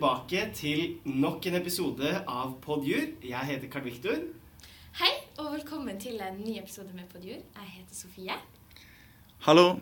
tilbake 0.00 0.46
til 0.56 0.94
nok 1.04 1.44
en 1.44 1.58
episode 1.58 2.10
av 2.24 2.54
Podjur. 2.64 3.02
Jeg 3.20 3.48
heter 3.50 3.68
Karl 3.68 3.84
Viktor. 3.84 4.22
Hei, 4.96 5.10
og 5.36 5.50
velkommen 5.52 5.98
til 6.00 6.16
en 6.24 6.38
ny 6.40 6.54
episode 6.56 6.88
med 6.96 7.04
Podjur. 7.12 7.36
Jeg 7.36 7.68
heter 7.74 7.98
Sofie. 7.98 8.38
Hallo. 9.44 9.74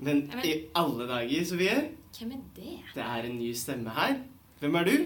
Men 0.00 0.24
i 0.40 0.54
alle 0.72 1.10
dager, 1.10 1.44
Sofie, 1.44 1.76
Hvem 2.16 2.32
er 2.32 2.40
det? 2.56 2.78
det 2.94 3.04
er 3.04 3.28
en 3.28 3.36
ny 3.36 3.52
stemme 3.52 3.92
her. 3.92 4.16
Hvem 4.62 4.80
er 4.80 4.88
du? 4.88 4.96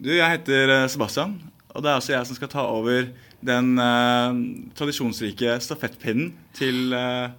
Du, 0.00 0.10
jeg 0.14 0.30
heter 0.38 0.72
eh, 0.78 0.88
Sebastian, 0.88 1.36
og 1.68 1.82
det 1.84 1.90
er 1.92 2.00
altså 2.00 2.16
jeg 2.16 2.26
som 2.26 2.40
skal 2.40 2.54
ta 2.56 2.64
over 2.72 3.12
den 3.44 3.72
eh, 3.76 4.42
tradisjonsrike 4.80 5.60
stafettpinnen 5.60 6.32
til 6.56 6.96
eh, 6.96 7.34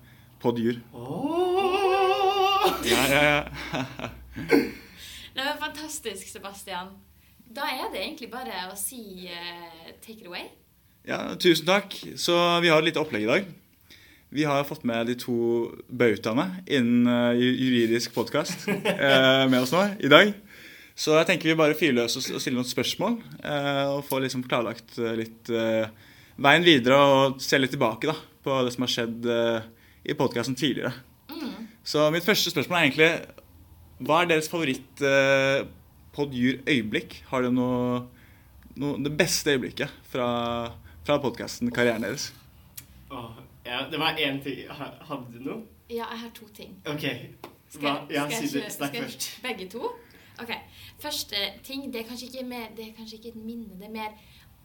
Podjur. 0.46 0.77
Åh! 0.94 2.73
Ja, 2.85 3.07
ja, 3.09 3.23
ja. 3.34 4.68
Det 5.38 5.46
var 5.46 5.59
fantastisk, 5.62 6.27
Sebastian. 6.34 6.90
Da 7.54 7.68
er 7.70 7.91
det 7.94 8.02
egentlig 8.02 8.32
bare 8.34 8.66
å 8.72 8.76
si 8.80 9.30
uh, 9.30 9.91
take 10.02 10.23
it 10.23 10.27
away. 10.27 10.48
ja, 11.08 11.36
tusen 11.40 11.68
takk. 11.70 11.94
Så 12.20 12.34
vi 12.63 12.72
har 12.73 12.82
et 12.82 12.90
lite 12.90 13.00
opplegg 13.00 13.23
i 13.27 13.30
dag. 13.30 13.46
Vi 14.34 14.44
har 14.44 14.66
fått 14.68 14.84
med 14.84 15.08
de 15.08 15.13
to 15.16 15.38
bautaene 15.88 16.50
innen 16.68 17.08
eh, 17.08 17.38
juridisk 17.40 18.12
podkast 18.12 18.66
med 19.52 19.55
oss 19.62 19.71
nå 19.71 19.85
i 20.04 20.10
dag. 20.12 20.34
Så 20.98 21.13
jeg 21.16 21.29
tenker 21.29 21.48
vi 21.54 21.55
bare 21.62 21.77
fyrer 21.79 21.96
løs 22.01 22.18
og 22.20 22.26
og 22.35 22.41
stiller 22.44 22.57
noen 22.60 22.68
spørsmål. 22.68 23.16
eh, 23.40 23.85
og 23.94 24.04
får 24.10 24.26
liksom 24.26 24.44
klarlagt 24.44 24.98
eh, 24.99 25.16
litt 25.22 25.48
eh, 25.54 25.88
veien 26.44 26.66
videre 26.68 26.98
og 26.99 27.40
se 27.40 27.55
litt 27.62 27.72
tilbake 27.72 28.10
da, 28.12 28.18
på 28.44 28.60
det 28.68 28.76
som 28.76 28.84
har 28.84 28.91
skjedd 28.98 29.29
eh, 29.32 29.70
i 30.12 30.18
podkasten 30.20 30.60
tidligere. 30.60 30.91
Mm. 31.32 31.70
Så 31.88 32.10
mitt 32.12 32.27
første 32.27 32.51
spørsmål 32.51 32.82
er 32.82 32.90
egentlig 32.90 33.12
Hva 33.98 34.21
er 34.21 34.29
deres 34.29 34.49
favoritt 34.51 35.01
eh, 35.05 35.63
podjur-øyeblikk? 36.17 37.15
Har 37.31 37.45
dere 37.45 37.55
noe, 37.55 38.04
noe 38.77 38.99
Det 39.05 39.13
beste 39.17 39.55
øyeblikket 39.55 39.93
fra, 40.12 40.27
fra 41.07 41.17
podkasten, 41.23 41.71
karrieren 41.73 42.05
deres? 42.05 42.29
Oh, 43.09 43.31
ja, 43.65 43.85
det 43.89 43.99
var 44.01 44.20
én 44.21 44.41
ting. 44.43 44.65
Hadde 44.70 45.34
du 45.34 45.39
noe? 45.41 45.62
Ja, 45.89 46.05
jeg 46.12 46.20
har 46.26 46.34
to 46.35 46.48
ting. 46.54 46.76
OK. 46.85 47.05
Hva? 47.79 47.93
Ja, 48.12 48.26
skal 48.29 48.48
si 48.48 48.57
jeg 48.59 48.67
det. 48.67 48.73
Snakk 48.76 48.98
først. 48.99 49.29
Begge 49.43 49.70
to? 49.71 49.89
Ok. 50.41 50.51
Første 51.01 51.35
ting, 51.65 51.87
det 51.93 52.04
er 52.04 52.09
kanskje 52.09 52.27
ikke, 52.29 52.45
mer, 52.48 52.67
det 52.77 52.89
er 52.89 52.98
kanskje 52.98 53.17
ikke 53.17 53.34
et 53.34 53.39
minne, 53.41 53.77
det 53.79 53.87
er 53.89 53.93
mer 53.95 54.13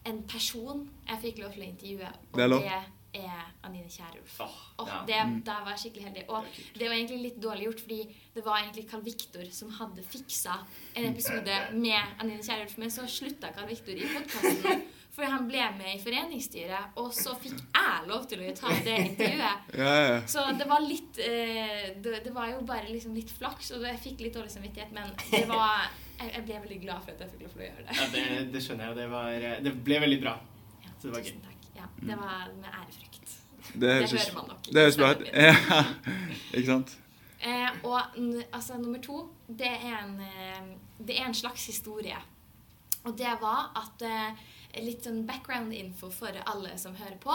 en 0.08 0.18
person 0.28 0.82
jeg 1.08 1.20
fikk 1.22 1.40
lov 1.44 1.52
til 1.54 1.62
å 1.62 1.68
intervjue. 1.70 2.10
Og 2.32 2.38
Det 2.38 2.44
er 2.44 2.50
lov. 2.50 2.64
det 2.66 2.80
er 3.12 3.44
Anine 3.66 3.90
Kierulf. 3.92 4.38
Oh, 4.40 4.54
Og 4.82 4.88
ja. 4.88 5.02
det, 5.06 5.20
Mm. 5.22 5.42
Da 5.44 5.58
var 5.64 5.74
jeg 5.76 5.82
skikkelig 5.84 6.04
heldig. 6.08 6.24
Og 6.28 6.44
Det 6.44 6.80
det 6.80 6.88
var 6.88 6.96
egentlig 6.96 7.22
litt 7.22 7.42
dårlig 7.42 7.64
gjort, 7.68 7.80
fordi 7.80 8.00
det 8.34 8.44
var 8.44 8.58
egentlig 8.62 8.88
Carl 8.90 9.02
Victor 9.04 9.44
som 9.52 9.70
hadde 9.70 10.02
fiksa 10.02 10.56
en 10.94 11.04
episode 11.12 11.58
med 11.84 12.00
Anine 12.18 12.42
Kierulf, 12.42 12.76
men 12.78 12.90
så 12.90 13.06
slutta 13.06 13.52
Carl 13.52 13.68
Victor 13.68 13.92
i 13.92 14.08
podkasten. 14.14 14.82
For 15.12 15.28
han 15.28 15.44
ble 15.44 15.60
med 15.76 15.90
i 15.92 15.98
foreningsstyret, 16.00 16.94
og 16.96 17.10
så 17.12 17.34
fikk 17.36 17.58
jeg 17.60 18.06
lov 18.08 18.22
til 18.30 18.40
å 18.46 18.54
ta 18.56 18.72
det 18.80 18.94
intervjuet. 19.10 19.66
Ja, 19.82 19.90
ja. 20.08 20.14
Så 20.26 20.46
det 20.56 20.64
var 20.70 20.80
litt 20.80 21.18
eh, 21.20 21.92
det, 22.00 22.22
det 22.24 22.32
var 22.32 22.48
jo 22.48 22.62
bare 22.64 22.88
liksom 22.88 23.12
litt 23.14 23.28
flaks, 23.28 23.74
og 23.76 23.84
jeg 23.84 24.00
fikk 24.00 24.24
litt 24.24 24.38
dårlig 24.38 24.54
samvittighet, 24.54 24.94
men 24.96 25.12
det 25.28 25.44
var 25.52 25.90
jeg, 26.16 26.32
jeg 26.32 26.46
ble 26.48 26.60
veldig 26.64 26.80
glad 26.86 27.04
for 27.04 27.12
at 27.12 27.26
jeg 27.26 27.34
fikk 27.34 27.44
lov 27.44 27.52
til 27.52 27.60
å 27.60 27.68
gjøre 27.68 27.84
det. 27.84 27.98
Ja, 28.00 28.08
det, 28.16 28.52
det 28.56 28.64
skjønner 28.64 28.88
jeg. 28.88 28.98
Det, 29.02 29.08
var, 29.12 29.32
eh, 29.36 29.58
det 29.68 29.74
ble 29.84 30.00
veldig 30.06 30.20
bra. 30.24 30.38
Så 30.96 31.10
det 31.10 31.16
var 31.18 31.28
takk. 31.28 31.51
Ja, 31.76 31.86
det 32.00 32.16
var 32.16 32.50
med 32.56 32.68
ærefrykt. 32.68 33.38
Det 33.72 33.80
Det 33.80 34.10
hører 34.10 34.34
man 34.34 34.48
nok. 34.48 34.66
Det 34.66 34.82
høres 34.82 34.96
bra 34.96 35.12
ut. 35.14 35.28
Ja, 35.34 35.84
ikke 36.52 36.66
sant? 36.66 36.98
Eh, 37.42 37.70
og 37.84 38.00
altså, 38.52 38.76
nummer 38.78 39.00
to, 39.02 39.28
det 39.48 39.66
er, 39.70 40.04
en, 40.04 40.20
eh, 40.20 40.76
det 40.98 41.20
er 41.20 41.26
en 41.26 41.34
slags 41.34 41.66
historie. 41.66 42.18
Og 43.04 43.18
det 43.18 43.36
var 43.40 43.72
at 43.76 44.02
eh, 44.06 44.42
Litt 44.80 45.04
sånn 45.04 45.26
background 45.28 45.74
info 45.76 46.08
for 46.08 46.32
alle 46.48 46.78
som 46.80 46.94
hører 46.96 47.18
på. 47.20 47.34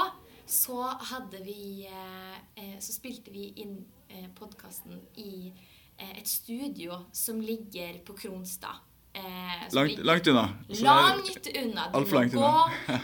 Så 0.50 0.80
hadde 1.12 1.38
vi 1.46 1.86
eh, 1.86 2.38
eh, 2.56 2.80
Så 2.80 2.96
spilte 2.96 3.30
vi 3.30 3.52
inn 3.62 3.76
eh, 4.10 4.26
podkasten 4.34 4.98
i 5.22 5.52
eh, 5.98 6.18
et 6.18 6.28
studio 6.28 7.04
som 7.12 7.42
ligger 7.42 8.00
på 8.08 8.16
Kronstad. 8.18 8.80
Eh, 9.18 9.74
Langt, 9.76 9.98
langt 10.06 10.28
unna. 10.32 10.50
Så 10.72 10.84
Langt 10.84 11.48
unna. 11.62 11.88
Du 11.94 12.00
må 12.00 12.20
langt 12.20 12.34
gå, 12.34 12.52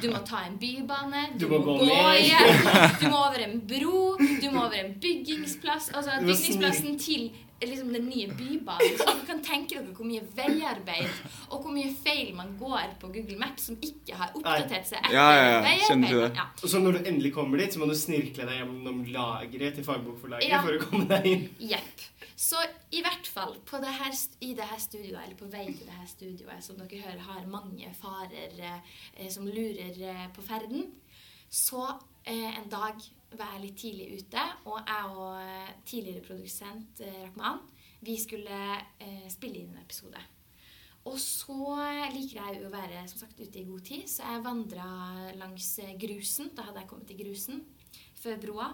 du 0.02 0.10
må 0.14 0.20
ta 0.28 0.44
en 0.48 0.58
bybane, 0.62 1.24
du, 1.34 1.46
Du 1.46 1.48
må 1.52 1.60
må, 1.66 1.78
gå 1.82 1.98
igjen, 2.22 2.68
du 3.02 3.08
må 3.12 3.18
over 3.28 3.42
en 3.48 3.58
bro, 3.68 4.04
du 4.20 4.46
må 4.54 4.62
over 4.68 4.78
en 4.80 4.94
byggingsplass. 5.04 5.90
Altså 5.94 6.20
Du 6.22 6.30
bygningsplassen 6.30 7.00
til 7.00 7.32
liksom, 7.64 7.92
den 7.96 8.08
nye 8.12 8.28
bybanen. 8.38 8.96
Så 9.00 9.06
dere 9.08 9.26
kan 9.28 9.42
tenke 9.44 9.76
dere 9.80 9.94
hvor 9.96 10.08
mye 10.08 10.24
veiarbeid 10.36 11.12
og 11.50 11.62
hvor 11.64 11.72
mye 11.76 11.92
feil 12.04 12.34
man 12.36 12.56
går 12.60 12.96
på 13.02 13.12
Google 13.14 13.38
Maps 13.40 13.70
som 13.70 13.78
ikke 13.84 14.18
har 14.20 14.34
oppdatert 14.36 14.88
seg 14.90 15.00
etter 15.00 15.16
Ja, 15.16 15.28
ja, 15.36 15.46
ja. 15.52 15.62
Det. 15.64 16.36
Ja. 16.36 16.48
Og 16.62 16.68
så 16.70 16.82
når 16.84 16.98
du 17.00 17.08
endelig 17.12 17.32
kommer 17.36 17.60
dit, 17.64 17.72
så 17.76 17.80
må 17.84 17.88
du 17.92 17.96
snirkle 17.98 18.48
deg 18.50 18.60
gjennom 18.62 19.04
lageret 19.16 19.78
til 19.80 19.88
fagbokforlaget 19.88 20.50
Ja. 20.50 20.60
for 20.66 20.76
å 20.76 20.84
komme 20.88 21.08
deg 21.12 21.30
inn. 21.32 21.46
Jepp. 21.74 22.08
Så 22.36 22.60
i 22.92 23.02
hvert 23.06 23.28
fall 23.30 23.60
det 23.60 23.94
her, 23.94 24.16
i 24.42 24.54
det 24.58 24.66
her 24.66 24.80
studioet, 24.82 25.22
eller 25.24 25.38
på 25.38 25.50
vei 25.54 25.68
til 25.70 25.86
det 25.86 25.98
her 25.98 26.10
studioet, 26.10 26.64
som 26.66 26.80
dere 26.80 27.02
hører 27.04 27.26
har 27.28 27.50
mange 27.50 27.92
farer 27.98 28.58
eh, 28.58 29.30
som 29.30 29.46
lurer 29.48 30.00
eh, 30.02 30.26
på 30.34 30.46
ferden, 30.46 30.90
så 31.50 31.86
eh, 32.26 32.58
en 32.58 32.70
dag 32.72 32.98
var 33.38 33.54
jeg 33.56 33.64
litt 33.64 33.78
tidlig 33.82 34.08
ute, 34.22 34.46
og 34.66 34.80
jeg 34.82 35.12
og 35.14 35.42
eh, 35.42 35.74
tidligere 35.86 36.26
produsent 36.26 37.04
eh, 37.06 37.26
Rahman, 37.28 37.62
vi 38.04 38.18
skulle 38.20 38.62
eh, 39.00 39.28
spille 39.32 39.62
inn 39.62 39.76
en 39.76 39.84
episode. 39.84 40.22
Og 41.04 41.18
så 41.20 41.76
liker 42.14 42.40
jeg 42.40 42.62
jo 42.62 42.70
å 42.70 42.74
være 42.74 43.04
som 43.12 43.20
sagt 43.26 43.40
ute 43.40 43.60
i 43.60 43.66
god 43.68 43.84
tid, 43.86 44.08
så 44.08 44.24
jeg 44.24 44.44
vandra 44.46 44.88
langs 45.36 45.68
eh, 45.84 45.96
grusen. 46.00 46.54
Da 46.56 46.70
hadde 46.70 46.84
jeg 46.84 46.90
kommet 46.90 47.10
til 47.12 47.20
grusen 47.20 47.64
før 48.24 48.40
broa. 48.40 48.70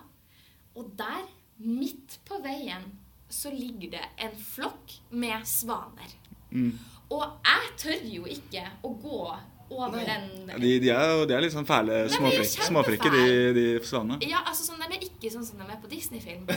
Og 0.77 0.91
der, 0.97 1.25
midt 1.65 2.19
på 2.29 2.37
veien, 2.43 2.85
så 3.29 3.51
ligger 3.53 3.97
det 3.97 4.05
en 4.25 4.35
flokk 4.41 4.97
med 5.09 5.45
svaner. 5.47 6.17
Mm. 6.51 6.73
Og 7.13 7.23
jeg 7.45 7.71
tør 7.81 8.03
jo 8.09 8.27
ikke 8.29 8.65
å 8.85 8.91
gå 9.01 9.21
over 9.69 9.97
Nei. 9.97 10.05
den 10.05 10.61
De, 10.61 10.69
de, 10.81 10.89
er 10.89 11.11
jo 11.13 11.25
de 11.29 11.35
er 11.37 11.43
litt 11.43 11.53
sånn 11.53 11.67
fæle, 11.69 12.01
småfrekke 12.09 13.11
de, 13.13 13.25
de 13.53 13.65
svanene. 13.85 14.17
Ja, 14.25 14.41
altså 14.49 14.65
sånn, 14.65 14.81
De 14.81 14.97
er 14.97 15.05
ikke 15.05 15.31
sånn 15.33 15.45
som 15.45 15.61
de 15.61 15.67
er 15.69 15.81
på 15.81 15.89
Disney-film. 15.91 16.47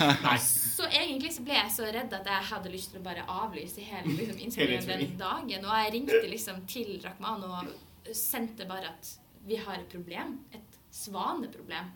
Så 0.74 0.88
egentlig 0.88 1.34
så 1.36 1.44
ble 1.46 1.58
jeg 1.58 1.72
så 1.74 1.88
redd 1.92 2.14
at 2.16 2.28
jeg 2.28 2.46
hadde 2.50 2.72
lyst 2.72 2.92
til 2.92 3.02
å 3.02 3.04
bare 3.04 3.26
avlyse 3.30 3.84
hele 3.84 4.16
liksom, 4.16 4.40
innspillingen 4.46 4.88
den 4.88 5.18
dagen. 5.20 5.68
Og 5.68 5.76
jeg 5.82 5.92
ringte 5.98 6.22
liksom 6.30 6.64
til 6.70 6.96
Rakhman 7.04 7.44
og 7.46 8.14
sendte 8.16 8.66
bare 8.68 8.90
at 8.94 9.12
vi 9.44 9.60
har 9.60 9.78
et 9.78 9.92
problem. 9.92 10.38
Et 10.56 10.80
svaneproblem. 10.94 11.92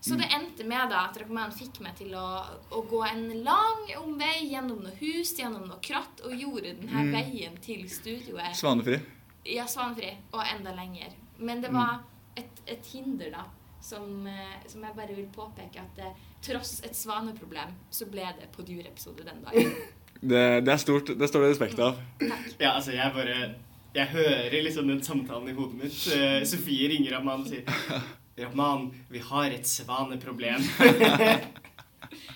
Så 0.00 0.14
det 0.16 0.28
endte 0.32 0.64
med 0.64 0.90
da 0.92 1.06
at 1.08 1.16
Rahman 1.18 1.50
fikk 1.52 1.80
meg 1.82 1.96
til 1.98 2.12
å, 2.14 2.24
å 2.70 2.82
gå 2.86 3.00
en 3.08 3.24
lang 3.44 3.88
omvei 3.98 4.46
gjennom 4.50 4.78
noe 4.84 4.94
hus, 5.00 5.32
gjennom 5.38 5.64
noe 5.66 5.80
kratt, 5.82 6.20
og 6.24 6.32
gjorde 6.38 6.76
denne 6.78 7.02
Mm. 7.04 7.12
veien 7.12 7.56
til 7.60 7.82
studioet 7.90 8.54
Svanefri. 8.56 9.00
ja, 9.44 9.64
svanefri. 9.66 10.12
og 10.32 10.42
enda 10.54 10.70
lenger. 10.76 11.10
Men 11.38 11.60
det 11.60 11.72
var 11.72 11.98
et, 12.36 12.60
et 12.66 12.86
hinder, 12.92 13.30
da, 13.34 13.44
som, 13.80 14.26
eh, 14.26 14.62
som 14.66 14.82
jeg 14.82 14.94
bare 14.96 15.14
vil 15.16 15.26
påpeke 15.34 15.80
at 15.82 15.96
det, 15.96 16.12
tross 16.42 16.80
et 16.84 16.94
svaneproblem, 16.96 17.74
så 17.90 18.06
ble 18.10 18.22
det 18.38 18.48
på 18.54 18.62
dyreepisode 18.62 19.24
den 19.26 19.42
dagen. 19.44 19.72
Det, 20.20 20.64
det 20.66 20.72
er 20.72 20.80
stort. 20.82 21.12
Det 21.18 21.28
står 21.30 21.44
det 21.44 21.48
respekt 21.52 21.78
av. 21.78 21.94
Ja, 22.58 22.72
altså, 22.74 22.90
jeg 22.90 23.12
bare 23.14 23.54
Jeg 23.94 24.06
hører 24.10 24.62
liksom 24.64 24.88
den 24.88 25.00
samtalen 25.02 25.48
i 25.48 25.52
hodet 25.54 25.76
mitt. 25.78 25.98
Eh, 26.10 26.42
Sofie 26.44 26.88
ringer 26.90 27.14
av 27.20 27.24
mannen 27.24 27.46
og 27.46 27.52
sier 27.52 27.62
Rahman, 28.38 28.94
vi 29.10 29.18
har 29.18 29.50
et 29.50 29.66
svaneproblem. 29.66 30.62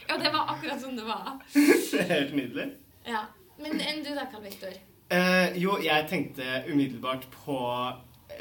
Ja, 0.08 0.16
det 0.18 0.32
var 0.34 0.48
akkurat 0.52 0.80
sånn 0.82 0.96
det 0.98 1.04
var. 1.06 1.38
det 1.54 2.00
er 2.02 2.08
helt 2.10 2.34
nydelig. 2.36 2.64
Ja. 3.08 3.20
Men 3.62 3.80
enn 3.80 4.02
du 4.04 4.10
da, 4.12 4.26
Karl 4.28 4.42
Viktor? 4.44 4.72
Eh, 5.12 5.56
jo, 5.60 5.78
jeg 5.80 6.08
tenkte 6.10 6.64
umiddelbart 6.68 7.24
på 7.32 7.58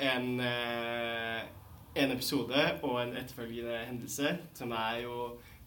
en, 0.01 0.39
eh, 0.43 1.41
en 1.95 2.11
episode 2.11 2.79
og 2.81 3.01
en 3.03 3.15
etterfølgende 3.21 3.77
hendelse, 3.85 4.37
som 4.57 4.71
er 4.75 4.95
jo 5.05 5.15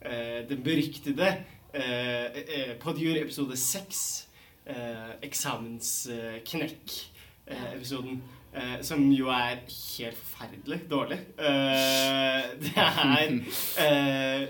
eh, 0.02 0.44
den 0.48 0.62
beryktede 0.66 1.28
eh, 1.72 2.26
eh, 2.42 2.74
Podjur 2.82 3.16
episode 3.22 3.56
seks, 3.56 4.28
eh, 4.66 5.10
eksamensknekk-episoden. 5.24 8.22
Eh, 8.54 8.76
som 8.86 9.00
jo 9.10 9.30
er 9.34 9.64
helt 9.66 10.18
forferdelig 10.18 10.84
dårlig. 10.90 11.18
Eh, 11.38 12.52
det 12.62 12.74
er 12.78 13.38
eh, 13.82 14.44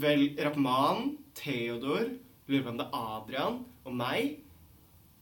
vel 0.00 0.30
Rahman, 0.40 1.18
Theodor, 1.36 2.14
lurer 2.48 2.64
på 2.64 2.72
om 2.72 2.80
det 2.80 2.86
er 2.88 3.10
Adrian 3.18 3.58
og 3.84 3.96
meg 3.96 4.38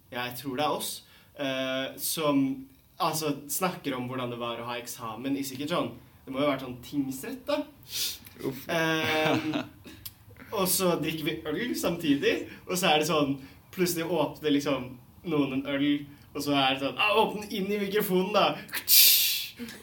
jeg 0.08 0.36
tror 0.38 0.56
det 0.56 0.64
er 0.64 0.74
oss, 0.74 0.92
eh, 1.36 1.96
som 2.00 2.44
altså, 2.96 3.34
snakker 3.48 3.96
om 3.96 4.06
hvordan 4.08 4.32
det 4.32 4.40
var 4.40 4.60
å 4.60 4.68
ha 4.70 4.78
eksamen 4.80 5.36
i 5.36 5.44
sikkert 5.46 5.74
sånn 5.74 5.90
Det 6.24 6.32
må 6.32 6.40
jo 6.40 6.48
ha 6.48 6.54
vært 6.54 6.64
sånn 6.66 6.80
tingsrett, 6.84 7.44
da. 7.48 7.62
Uff. 8.48 8.64
Eh, 8.68 9.46
og 10.58 10.64
så 10.68 10.94
drikker 11.00 11.24
vi 11.24 11.36
øl 11.48 11.74
samtidig, 11.76 12.34
og 12.66 12.74
så 12.76 12.92
er 12.92 13.00
det 13.00 13.10
sånn 13.10 13.38
Plutselig 13.72 14.08
åpner 14.08 14.54
liksom 14.54 14.86
noen 15.28 15.58
en 15.58 15.66
øl, 15.70 15.84
og 16.34 16.42
så 16.44 16.52
er 16.54 16.75
det 16.76 16.82
sånn 16.84 16.98
ah, 17.00 17.14
Åpne 17.22 17.48
inn 17.56 17.70
i 17.72 17.78
mikrofonen, 17.80 18.32
da! 18.36 18.46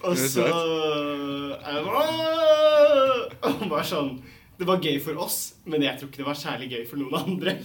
Og 0.06 0.16
Det 0.16 0.30
så 0.32 0.46
er 0.46 1.74
det 1.76 1.82
sånn 1.84 3.42
Og 3.50 3.66
bare 3.72 3.84
sånn 3.90 4.12
Det 4.60 4.68
var 4.70 4.80
gøy 4.84 5.00
for 5.04 5.20
oss, 5.26 5.40
men 5.68 5.84
jeg 5.84 6.00
tror 6.00 6.10
ikke 6.12 6.22
det 6.24 6.28
var 6.30 6.40
særlig 6.40 6.70
gøy 6.72 6.84
for 6.88 7.02
noen 7.02 7.16
andre. 7.20 7.58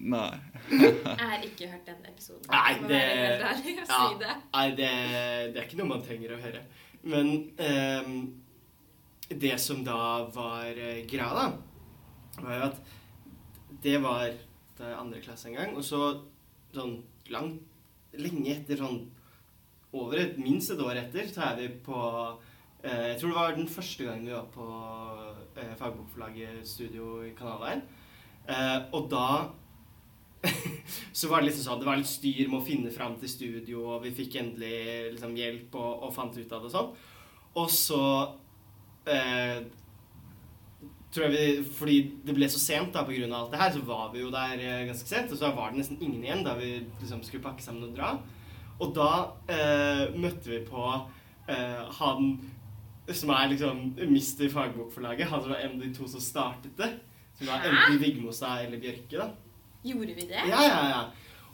Nei. 0.00 0.30
Jeg 0.70 1.18
har 1.20 1.42
ikke 1.44 1.66
hørt 1.68 1.84
den 1.90 1.98
episoden. 2.08 2.46
Nei, 2.48 2.72
det- 2.88 3.42
og 3.44 4.22
Ja. 4.22 4.36
Nei, 4.54 4.68
det, 4.78 4.88
det 5.52 5.60
er 5.60 5.66
ikke 5.66 5.76
noe 5.82 5.90
man 5.90 6.00
trenger 6.06 6.32
å 6.32 6.40
høre. 6.40 6.62
Men 7.02 7.28
um, 7.60 8.14
det 9.28 9.52
som 9.60 9.84
da 9.84 9.98
var 10.32 10.72
eh, 10.72 11.02
greia, 11.10 11.28
da, 11.36 11.44
var 12.40 12.56
jo 12.56 12.64
at 12.70 12.80
det 13.84 13.98
var 14.02 14.32
da 14.80 14.94
andre 14.96 15.20
klasse 15.20 15.50
en 15.52 15.58
gang. 15.60 15.76
Og 15.76 15.84
så 15.84 16.00
sånn 16.72 16.96
langt 17.28 17.60
Lenge 18.18 18.54
etter, 18.56 18.80
sånn 18.80 19.04
over 19.92 20.20
et, 20.22 20.38
minst 20.38 20.70
et 20.70 20.82
år 20.82 20.98
etter, 21.00 21.26
så 21.30 21.48
er 21.48 21.56
vi 21.58 21.68
på 21.84 22.00
eh, 22.84 23.10
Jeg 23.10 23.16
tror 23.20 23.32
det 23.32 23.38
var 23.38 23.56
den 23.56 23.70
første 23.70 24.06
gangen 24.06 24.28
vi 24.28 24.36
var 24.36 24.50
på 24.54 24.66
eh, 25.58 25.72
Fagbokforlaget 25.78 26.66
studio 26.66 27.22
i 27.26 27.32
Kanalveien. 27.38 27.82
Eh, 28.46 28.78
og 28.96 29.10
da 29.10 29.26
så 31.12 31.28
var 31.28 31.42
det 31.42 31.50
liksom 31.50 31.66
sånn, 31.66 31.80
det 31.82 31.88
var 31.88 31.98
litt 32.00 32.08
styr 32.08 32.46
med 32.48 32.60
å 32.60 32.64
finne 32.64 32.92
fram 32.94 33.18
til 33.20 33.28
studio, 33.28 33.82
og 33.94 34.06
vi 34.06 34.14
fikk 34.16 34.38
endelig 34.40 35.16
liksom 35.16 35.34
hjelp 35.36 35.74
og, 35.76 36.06
og 36.06 36.14
fant 36.16 36.38
ut 36.38 36.54
av 36.56 36.64
det 36.64 36.72
sånn. 36.72 36.94
Og 37.60 37.68
så 37.74 38.02
eh, 39.10 39.58
tror 41.14 41.26
jeg 41.26 41.32
vi, 41.34 41.64
Fordi 41.74 41.96
det 42.26 42.36
ble 42.36 42.48
så 42.50 42.60
sent 42.62 42.94
da, 42.94 43.02
av 43.02 43.10
alt 43.10 43.52
det 43.54 43.60
her, 43.60 43.72
så 43.74 43.82
var 43.86 44.12
vi 44.14 44.22
jo 44.22 44.30
der 44.34 44.54
eh, 44.58 44.86
ganske 44.88 45.08
sent. 45.08 45.32
Og 45.32 45.40
så 45.40 45.50
var 45.56 45.72
det 45.72 45.82
nesten 45.82 46.00
ingen 46.00 46.24
igjen 46.24 46.44
da 46.46 46.56
vi 46.58 46.76
liksom 47.00 47.24
skulle 47.26 47.44
pakke 47.44 47.64
sammen 47.64 47.90
og 47.90 47.96
dra. 47.96 48.14
Og 48.80 48.94
da 48.96 49.10
eh, 49.52 50.06
møtte 50.16 50.54
vi 50.54 50.62
på 50.68 50.86
eh, 51.50 51.82
han 51.98 52.32
som 53.10 53.32
er 53.34 53.50
liksom 53.50 53.80
mister 54.10 54.50
fagbokforlaget. 54.52 55.28
Han 55.30 55.42
som 55.42 55.52
var 55.52 55.64
en 55.64 55.76
av 55.76 55.82
de 55.82 55.94
to 55.94 56.06
som 56.08 56.22
startet 56.22 56.76
det. 56.78 56.92
Som 57.38 57.50
var 57.50 57.64
enten 57.66 57.98
Vigmostad 58.00 58.66
eller 58.66 58.78
Bjørke, 58.78 59.18
da. 59.18 59.30
Gjorde 59.82 60.14
vi 60.14 60.28
det? 60.28 60.44
Ja, 60.46 60.62
ja, 60.62 60.80
ja. 60.90 61.02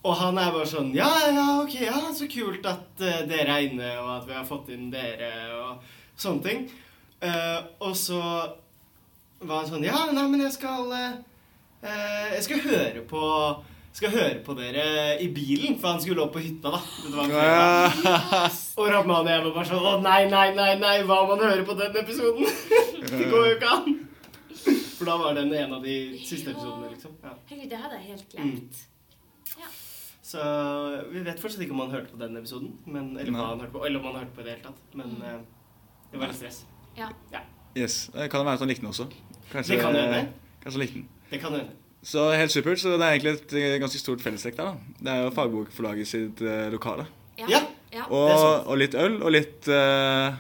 Og 0.07 0.15
han 0.21 0.39
er 0.39 0.53
bare 0.55 0.67
sånn 0.71 0.93
Ja, 0.95 1.09
ja, 1.31 1.47
ok, 1.63 1.75
ja, 1.87 2.01
så 2.15 2.29
kult 2.31 2.67
at 2.69 3.01
uh, 3.03 3.23
dere 3.27 3.55
er 3.55 3.69
inne, 3.69 3.89
og 4.03 4.11
at 4.21 4.29
vi 4.29 4.37
har 4.37 4.47
fått 4.47 4.71
inn 4.75 4.89
dere, 4.93 5.31
og 5.57 5.87
sånne 6.19 6.45
ting. 6.45 6.67
Uh, 7.23 7.63
og 7.87 7.95
så 7.99 8.21
var 9.41 9.63
han 9.63 9.71
sånn 9.71 9.87
Ja, 9.87 10.07
nei, 10.15 10.27
men 10.33 10.45
jeg 10.47 10.55
skal 10.57 10.93
eh, 10.97 11.17
eh, 11.83 12.37
Jeg 12.37 12.45
skal 12.49 12.63
høre 12.67 13.03
på 13.09 13.25
skal 13.97 14.13
høre 14.13 14.41
på 14.45 14.53
dere 14.59 14.83
i 15.25 15.27
bilen, 15.33 15.79
for 15.81 15.95
han 15.95 16.03
skulle 16.05 16.21
opp 16.27 16.35
på 16.35 16.43
hytta, 16.45 16.69
da. 16.69 17.23
Ja. 17.33 18.51
Og 18.77 18.91
Rahman 18.93 19.23
og 19.23 19.31
jeg 19.31 19.45
var 19.47 19.55
bare 19.55 19.69
sånn 19.71 19.87
Å, 19.89 19.95
nei, 20.05 20.19
nei, 20.29 20.51
nei, 20.59 20.75
nei, 20.83 20.99
hva 21.09 21.23
om 21.23 21.33
han 21.33 21.47
hører 21.47 21.65
på 21.65 21.79
den 21.79 21.97
episoden? 22.03 22.45
det 23.07 23.31
går 23.33 23.49
jo 23.49 23.55
ikke 23.55 23.73
an. 23.73 23.97
For 24.99 25.09
da 25.09 25.17
var 25.21 25.41
den 25.41 25.55
en 25.57 25.75
av 25.79 25.89
de 25.89 25.97
siste 26.29 26.53
episodene, 26.53 26.93
liksom. 26.93 27.17
Ja. 27.25 27.33
Herregud, 27.49 27.73
det 27.73 27.81
hadde 27.87 28.03
jeg 28.03 28.07
helt 28.13 28.37
glemt. 28.37 28.85
Så 30.27 30.45
vi 31.13 31.23
vet 31.23 31.41
fortsatt 31.41 31.63
ikke 31.65 31.77
om 31.77 31.85
han 31.85 31.93
hørte 31.95 32.13
på 32.13 32.21
den 32.21 32.37
episoden, 32.41 32.73
men, 32.85 33.13
eller, 33.15 33.33
hva 33.33 33.53
han 33.53 33.61
hørte 33.63 33.77
på, 33.79 33.85
eller 33.87 34.01
om 34.01 34.09
han 34.11 34.25
hørte 34.25 34.35
på 34.37 34.43
i 34.43 34.49
det 34.49 34.57
hele 34.57 34.65
tatt. 34.69 34.89
Men 34.99 35.21
eh, 35.23 35.45
det 36.11 36.21
var 36.21 36.33
litt 36.33 36.41
stress. 36.41 36.65
Yes. 37.77 38.07
Det 38.15 38.31
kan 38.33 38.45
være 38.47 38.55
at 38.57 38.63
han 38.65 38.69
likte 38.71 38.81
den 38.87 38.91
også. 38.93 39.07
Kanskje, 39.53 39.75
Det 39.77 39.83
kan 39.83 39.95
hende. 39.95 40.23
Kanskje 40.63 40.79
han 40.79 40.81
likte 40.87 40.95
den. 41.01 41.09
Det 41.31 41.41
kan 41.43 41.53
hende. 41.53 41.69
Så 42.07 42.25
helt 42.39 42.53
supert. 42.55 42.79
Så 42.81 42.95
det 42.97 43.03
er 43.05 43.17
egentlig 43.17 43.33
et 43.37 43.53
eh, 43.59 43.79
ganske 43.83 43.99
stort 44.01 44.21
fellestrekk 44.25 44.57
der. 44.57 44.65
da. 44.65 44.99
Det 45.03 45.13
er 45.13 45.23
jo 45.25 45.31
fagbokforlaget 45.37 46.09
sitt 46.09 46.41
eh, 46.43 46.69
lokale. 46.73 47.07
Ja. 47.39 47.47
Ja. 47.51 47.61
ja. 47.93 48.05
Og, 48.09 48.67
og 48.71 48.79
litt 48.81 48.95
øl, 48.95 49.19
og 49.23 49.33
litt 49.35 49.69
eh, 49.69 50.37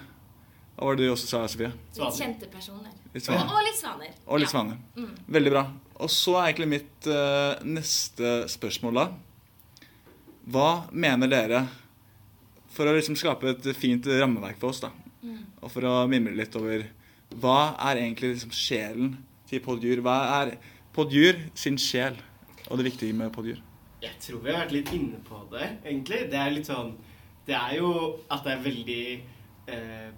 Hva 0.77 0.87
var 0.91 0.97
det 0.97 1.06
du 1.09 1.12
også 1.12 1.27
sa, 1.29 1.43
Sofie? 1.49 1.73
Litt 1.97 2.19
kjente 2.21 2.49
personer. 2.53 2.93
Litt 3.15 3.25
svaner. 3.25 3.49
og 3.49 3.62
litt 3.65 3.79
svaner. 3.81 4.15
Og 4.27 4.41
litt 4.41 4.49
Ja. 4.49 4.53
svaner. 4.53 4.77
Mm. 4.97 5.12
Veldig 5.38 5.53
bra. 5.55 5.62
Og 6.05 6.11
så 6.12 6.35
er 6.41 6.50
egentlig 6.50 6.69
mitt 6.75 7.06
eh, 7.09 7.62
neste 7.65 8.33
spørsmål 8.53 8.99
da 9.00 9.06
Hva 10.53 10.67
mener 10.93 11.31
dere 11.33 11.62
For 12.77 12.85
å 12.87 12.93
liksom 12.97 13.17
skape 13.17 13.55
et 13.55 13.69
fint 13.77 14.05
rammeverk 14.06 14.59
for 14.61 14.69
oss, 14.75 14.81
da, 14.85 14.91
Mm. 15.25 15.38
og 15.65 15.71
for 15.73 15.81
å 15.88 15.94
mimre 16.06 16.37
litt 16.37 16.55
over 16.55 16.85
Hva 17.34 17.75
er 17.90 17.99
egentlig 18.00 18.34
liksom 18.37 18.52
sjelen 18.55 19.17
til 19.50 19.62
Podjur? 19.64 20.00
Hva 20.05 20.17
er 20.40 20.52
Podjur 20.94 21.40
sin 21.58 21.78
sjel, 21.81 22.17
og 22.70 22.78
det 22.78 22.87
viktige 22.93 23.17
med 23.17 23.32
Podjur? 23.34 23.58
Jeg 24.02 24.14
tror 24.23 24.43
vi 24.44 24.52
har 24.52 24.62
vært 24.62 24.76
litt 24.76 24.93
inne 24.94 25.19
på 25.26 25.40
det, 25.50 25.67
egentlig. 25.84 26.26
Det 26.31 26.38
er 26.38 26.55
litt 26.55 26.69
sånn 26.69 26.94
Det 27.46 27.55
er 27.55 27.76
jo 27.78 27.90
at 28.31 28.44
det 28.44 28.52
er 28.52 28.62
veldig 28.64 29.02
eh, 29.73 30.08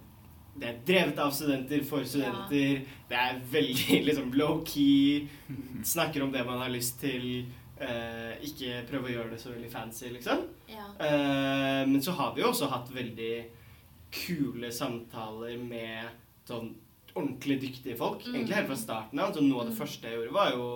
Det 0.59 0.69
er 0.69 0.79
drevet 0.89 1.21
av 1.23 1.33
studenter 1.37 1.85
for 1.87 2.05
studenter. 2.09 2.83
Det 3.09 3.19
er 3.19 3.41
veldig 3.53 4.01
liksom 4.09 4.33
low-key. 4.35 5.29
Snakker 5.87 6.25
om 6.25 6.33
det 6.35 6.45
man 6.47 6.61
har 6.65 6.73
lyst 6.73 6.99
til. 7.01 7.47
Eh, 7.79 8.33
ikke 8.49 8.83
prøve 8.91 9.09
å 9.09 9.15
gjøre 9.15 9.33
det 9.37 9.41
så 9.43 9.53
veldig 9.53 9.71
fancy, 9.71 10.09
liksom. 10.11 10.43
Ja. 10.73 10.89
Eh, 10.99 11.85
men 11.87 12.03
så 12.03 12.17
har 12.19 12.35
vi 12.35 12.43
jo 12.43 12.51
også 12.51 12.71
hatt 12.73 12.91
veldig 12.95 13.33
kule 14.11 14.73
samtaler 14.75 15.59
med 15.63 16.09
sånn 16.49 16.73
ordentlig 17.19 17.57
dyktige 17.63 17.97
folk. 17.99 18.25
Mm. 18.27 18.35
Egentlig 18.35 18.57
helt 18.59 18.71
fra 18.73 18.77
starten 18.81 19.21
av. 19.23 19.33
Så 19.35 19.43
noe 19.45 19.61
av 19.61 19.67
det 19.71 19.75
Mm. 19.75 19.81
første 19.81 20.09
jeg 20.09 20.17
gjorde, 20.19 20.33
var 20.33 20.51
jo 20.53 20.69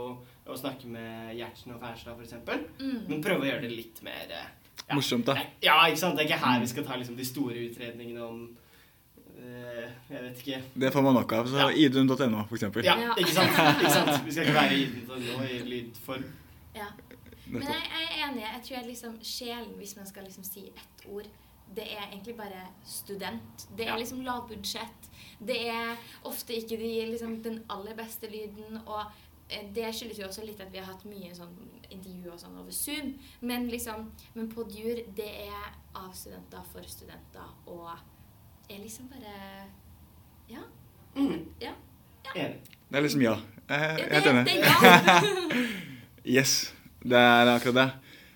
å 0.46 0.56
snakke 0.58 0.86
med 0.90 1.36
Gjertsen 1.38 1.74
og 1.74 1.80
Færstad, 1.80 2.18
f.eks. 2.18 2.34
Mm. 2.80 3.08
Men 3.08 3.22
prøve 3.22 3.40
å 3.46 3.48
gjøre 3.50 3.60
det 3.62 3.70
litt 3.70 4.02
mer 4.02 4.26
eh, 4.30 4.48
ja. 4.88 4.94
Morsomt, 4.96 5.24
da. 5.26 5.36
Ja, 5.62 5.76
ikke 5.86 5.98
sant? 6.02 6.16
Det 6.18 6.24
er 6.24 6.28
ikke 6.34 6.44
her 6.46 6.60
vi 6.60 6.66
skal 6.66 6.84
ta 6.84 6.96
liksom, 6.98 7.16
de 7.16 7.24
store 7.24 7.54
utredningene 7.68 8.22
om 8.26 8.42
eh, 9.38 9.88
Jeg 10.10 10.22
vet 10.22 10.42
ikke. 10.42 10.60
Det 10.74 10.92
får 10.92 11.02
man 11.02 11.14
nok 11.14 11.32
av. 11.32 11.46
Så 11.46 11.56
Ja. 11.58 11.68
idun.no, 11.70 12.44
for 12.48 12.54
eksempel. 12.56 12.84
Ja, 12.84 12.96
Ja. 12.98 13.14
ikke 13.16 13.30
sant? 13.32 13.50
Ikke 13.82 13.90
sant? 13.90 14.24
Vi 14.26 14.32
skal 14.32 14.44
ikke 14.44 14.54
være 14.54 14.74
i 14.74 14.84
den 14.84 15.22
i 15.50 15.62
lydform. 15.70 16.24
Ja. 16.74 16.86
Men 17.46 17.62
jeg, 17.62 17.70
jeg 17.70 18.08
er 18.08 18.28
enig. 18.30 18.42
Jeg 18.42 18.60
tror 18.64 18.76
jeg 18.78 18.86
liksom 18.88 19.16
sjelen, 19.22 19.72
hvis 19.76 19.96
man 19.96 20.06
skal 20.06 20.22
liksom 20.24 20.44
si 20.44 20.60
ett 20.68 21.06
ord, 21.08 21.26
det 21.76 21.84
er 21.92 22.06
egentlig 22.12 22.36
bare 22.36 22.62
student. 22.84 23.66
Det 23.76 23.86
er 23.86 23.90
Ja. 23.92 23.96
liksom 23.96 24.20
lavbudsjett. 24.24 25.10
Det 25.46 25.68
er 25.68 25.96
ofte 26.24 26.54
ikke 26.54 26.76
de, 26.78 27.06
liksom, 27.10 27.42
den 27.42 27.62
aller 27.70 27.94
beste 27.94 28.30
lyden. 28.30 28.80
Og 28.86 29.00
eh, 29.50 29.64
det 29.74 29.94
skyldes 29.94 30.18
jo 30.18 30.26
også 30.26 30.44
litt 30.46 30.60
at 30.60 30.72
vi 30.72 30.78
har 30.78 30.86
hatt 30.92 31.04
mye 31.04 31.34
sånn 31.34 31.54
intervju 31.90 32.32
og 32.32 32.38
sånn 32.40 32.58
over 32.58 32.70
Zoom. 32.72 33.14
Men 33.40 33.68
liksom, 33.68 34.10
men 34.34 34.48
Podjur, 34.52 35.02
det 35.16 35.28
er 35.48 35.72
av 35.94 36.12
studenter 36.16 36.62
for 36.72 36.82
studenter 36.88 37.48
og 37.66 37.90
er 38.70 38.78
liksom 38.78 39.08
bare 39.08 39.66
Ja. 40.48 40.62
Mm. 41.16 41.46
Ja. 41.60 41.72
ja. 42.34 42.48
Det 42.90 42.98
er 42.98 43.02
liksom 43.02 43.22
ja. 43.22 43.36
Jeg 43.68 43.80
er 43.80 43.96
Det, 43.96 44.12
helt 44.12 44.26
enig. 44.26 45.52
Yes, 46.26 46.74
det 47.02 47.18
er 47.18 47.46
akkurat 47.56 47.74
det. 47.74 47.90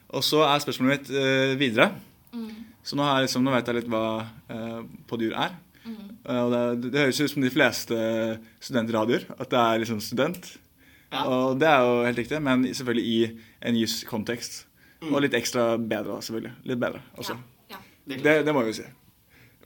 Og 0.09 0.25
så 0.25 0.41
er 0.43 0.59
spørsmålet 0.63 1.01
mitt 1.01 1.11
uh, 1.11 1.59
videre. 1.59 1.91
Mm, 2.33 2.66
Så 2.87 2.99
nå, 2.99 3.07
har 3.07 3.19
jeg 3.19 3.27
liksom, 3.27 3.47
nå 3.47 3.55
vet 3.55 3.71
jeg 3.71 3.79
litt 3.81 3.89
hva 3.91 4.05
eh, 4.53 4.83
Podjur 5.11 5.35
er. 5.35 5.57
mm. 5.83 5.97
Eh, 6.27 6.43
og 6.43 6.53
det, 6.53 6.91
det 6.93 7.03
høres 7.03 7.23
ut 7.25 7.33
som 7.33 7.43
de 7.43 7.51
fleste 7.55 7.99
studentradioer, 8.63 9.27
at 9.37 9.51
det 9.51 9.63
er 9.63 9.83
liksom 9.83 10.03
student. 10.05 10.53
Ja. 11.11 11.25
Og 11.27 11.59
det 11.59 11.71
er 11.71 11.83
jo 11.87 11.99
helt 12.07 12.21
riktig, 12.23 12.43
men 12.43 12.67
selvfølgelig 12.71 13.07
i 13.11 13.19
en 13.67 13.81
juskontekst. 13.81 14.63
Mm. 15.03 15.11
Og 15.13 15.21
litt 15.27 15.35
ekstra 15.39 15.75
bedre, 15.79 16.21
selvfølgelig. 16.25 16.55
Litt 16.71 16.81
bedre 16.83 17.03
også. 17.19 17.37
Ja. 17.73 17.83
Det 18.07 18.21
er 18.21 18.25
Det, 18.25 18.39
det 18.47 18.55
må 18.55 18.63
vi 18.65 18.73
jo 18.73 18.79
si. 18.81 18.89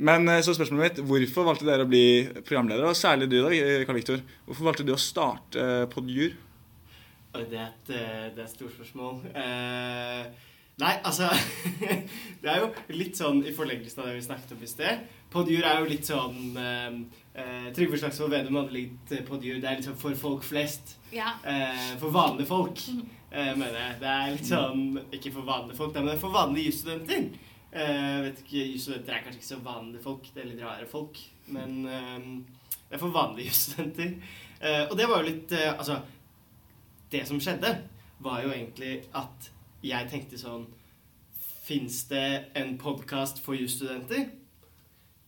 Men 0.00 0.28
eh, 0.32 0.40
så 0.44 0.56
spørsmålet 0.56 0.84
mitt, 0.86 1.02
hvorfor 1.08 1.50
valgte 1.50 1.68
dere 1.68 1.84
å 1.84 1.90
bli 1.90 2.04
programledere? 2.40 2.88
Og 2.88 2.96
særlig 2.96 3.28
du, 3.28 3.42
da, 3.44 3.52
Karl 3.84 4.00
Viktor. 4.00 4.22
Hvorfor 4.48 4.70
valgte 4.70 4.86
du 4.88 4.94
å 4.94 5.00
starte 5.00 5.60
uh, 5.60 5.88
Podjur? 5.92 6.38
Oi, 7.30 7.44
det 7.46 7.58
er 7.60 7.66
et, 7.68 7.90
eh, 7.94 8.22
det 8.34 8.40
er 8.40 8.46
et 8.46 8.50
stort 8.50 8.72
spørsmål. 8.74 9.20
Eh, 9.38 10.48
nei, 10.80 10.94
altså 11.06 11.28
Det 12.42 12.48
er 12.48 12.62
jo 12.62 12.68
litt 12.96 13.18
sånn 13.18 13.42
i 13.44 13.52
forlengelsen 13.52 14.00
av 14.02 14.08
det 14.08 14.14
vi 14.16 14.22
snakket 14.24 14.54
om 14.56 14.62
i 14.64 14.68
sted. 14.70 15.02
Podjur 15.30 15.66
er 15.68 15.82
jo 15.82 15.88
litt 15.90 16.08
sånn 16.08 16.56
eh, 16.56 16.94
eh, 17.36 17.66
Trygve 17.76 17.98
Slagsvold 18.00 18.32
Vedum 18.32 18.56
hadde 18.56 18.72
litt 18.78 19.12
eh, 19.12 19.20
Podjur. 19.28 19.58
Det 19.60 19.68
er 19.68 19.76
litt 19.76 19.88
sånn 19.90 19.98
for 20.00 20.16
folk 20.18 20.46
flest. 20.48 20.94
ja. 21.12 21.34
Eh, 21.44 21.90
for 22.00 22.14
vanlige 22.14 22.48
folk, 22.48 22.80
eh, 23.28 23.52
mener 23.60 23.76
jeg. 23.76 23.98
Det 24.00 24.10
er 24.14 24.32
litt 24.38 24.48
sånn 24.48 24.82
Ikke 25.18 25.34
for 25.36 25.44
vanlige 25.50 25.76
folk, 25.82 26.00
men 26.00 26.18
for 26.24 26.32
vanlige 26.34 26.72
jusstudenter. 26.72 27.28
Eh, 27.70 28.16
vet 28.24 28.40
ikke, 28.46 28.64
Jusstudenter 28.72 29.14
er 29.18 29.22
kanskje 29.28 29.38
ikke 29.42 29.50
så 29.52 29.60
vanlige 29.68 30.02
folk. 30.08 30.32
Det 30.34 30.42
er 30.42 30.48
litt 30.54 30.64
rare 30.64 30.88
folk. 30.90 31.20
Men 31.54 31.76
eh, 31.86 32.18
det 32.88 32.96
er 32.98 33.04
for 33.04 33.14
vanlige 33.14 33.48
jusstudenter. 33.52 34.16
Eh, 34.64 34.82
og 34.88 34.96
det 34.98 35.06
var 35.12 35.20
jo 35.22 35.28
litt 35.28 35.52
eh, 35.60 35.70
Altså, 35.76 36.00
det 37.12 37.26
som 37.28 37.38
skjedde, 37.42 37.76
var 38.24 38.42
jo 38.46 38.50
egentlig 38.56 39.02
at 39.16 39.52
jeg 39.84 40.10
tenkte 40.10 40.40
sånn 40.40 40.68
Fins 41.70 42.02
det 42.10 42.50
en 42.58 42.74
podkast 42.80 43.38
for 43.44 43.54
jusstudenter? 43.54 44.24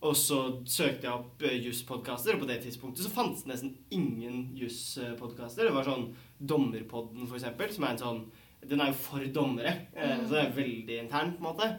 Og 0.03 0.17
så 0.19 0.39
søkte 0.67 1.07
jeg 1.07 1.13
opp 1.13 1.45
uh, 1.45 1.53
jusspodkaster, 1.55 2.35
og 2.35 2.43
på 2.43 2.49
det 2.49 2.57
tidspunktet 2.65 3.05
så 3.05 3.13
fantes 3.13 3.45
det 3.45 3.53
nesten 3.53 3.77
ingen 3.95 4.49
jusspodkaster. 4.59 5.69
Det 5.69 5.75
var 5.77 5.87
sånn 5.87 6.09
Dommerpodden, 6.43 7.23
for 7.29 7.39
eksempel, 7.39 7.71
som 7.71 7.87
er 7.87 7.93
en 7.93 8.01
sånn 8.01 8.19
Den 8.67 8.83
er 8.83 8.91
jo 8.91 8.99
for 9.05 9.23
dommere, 9.35 9.73
mm. 9.95 10.25
så 10.25 10.33
det 10.33 10.41
er 10.41 10.53
veldig 10.57 10.99
intern, 11.05 11.33
på 11.37 11.43
en 11.43 11.47
måte. 11.47 11.71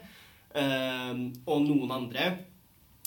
Eh, 0.55 1.21
og 1.51 1.63
noen 1.65 1.93
andre 1.93 2.27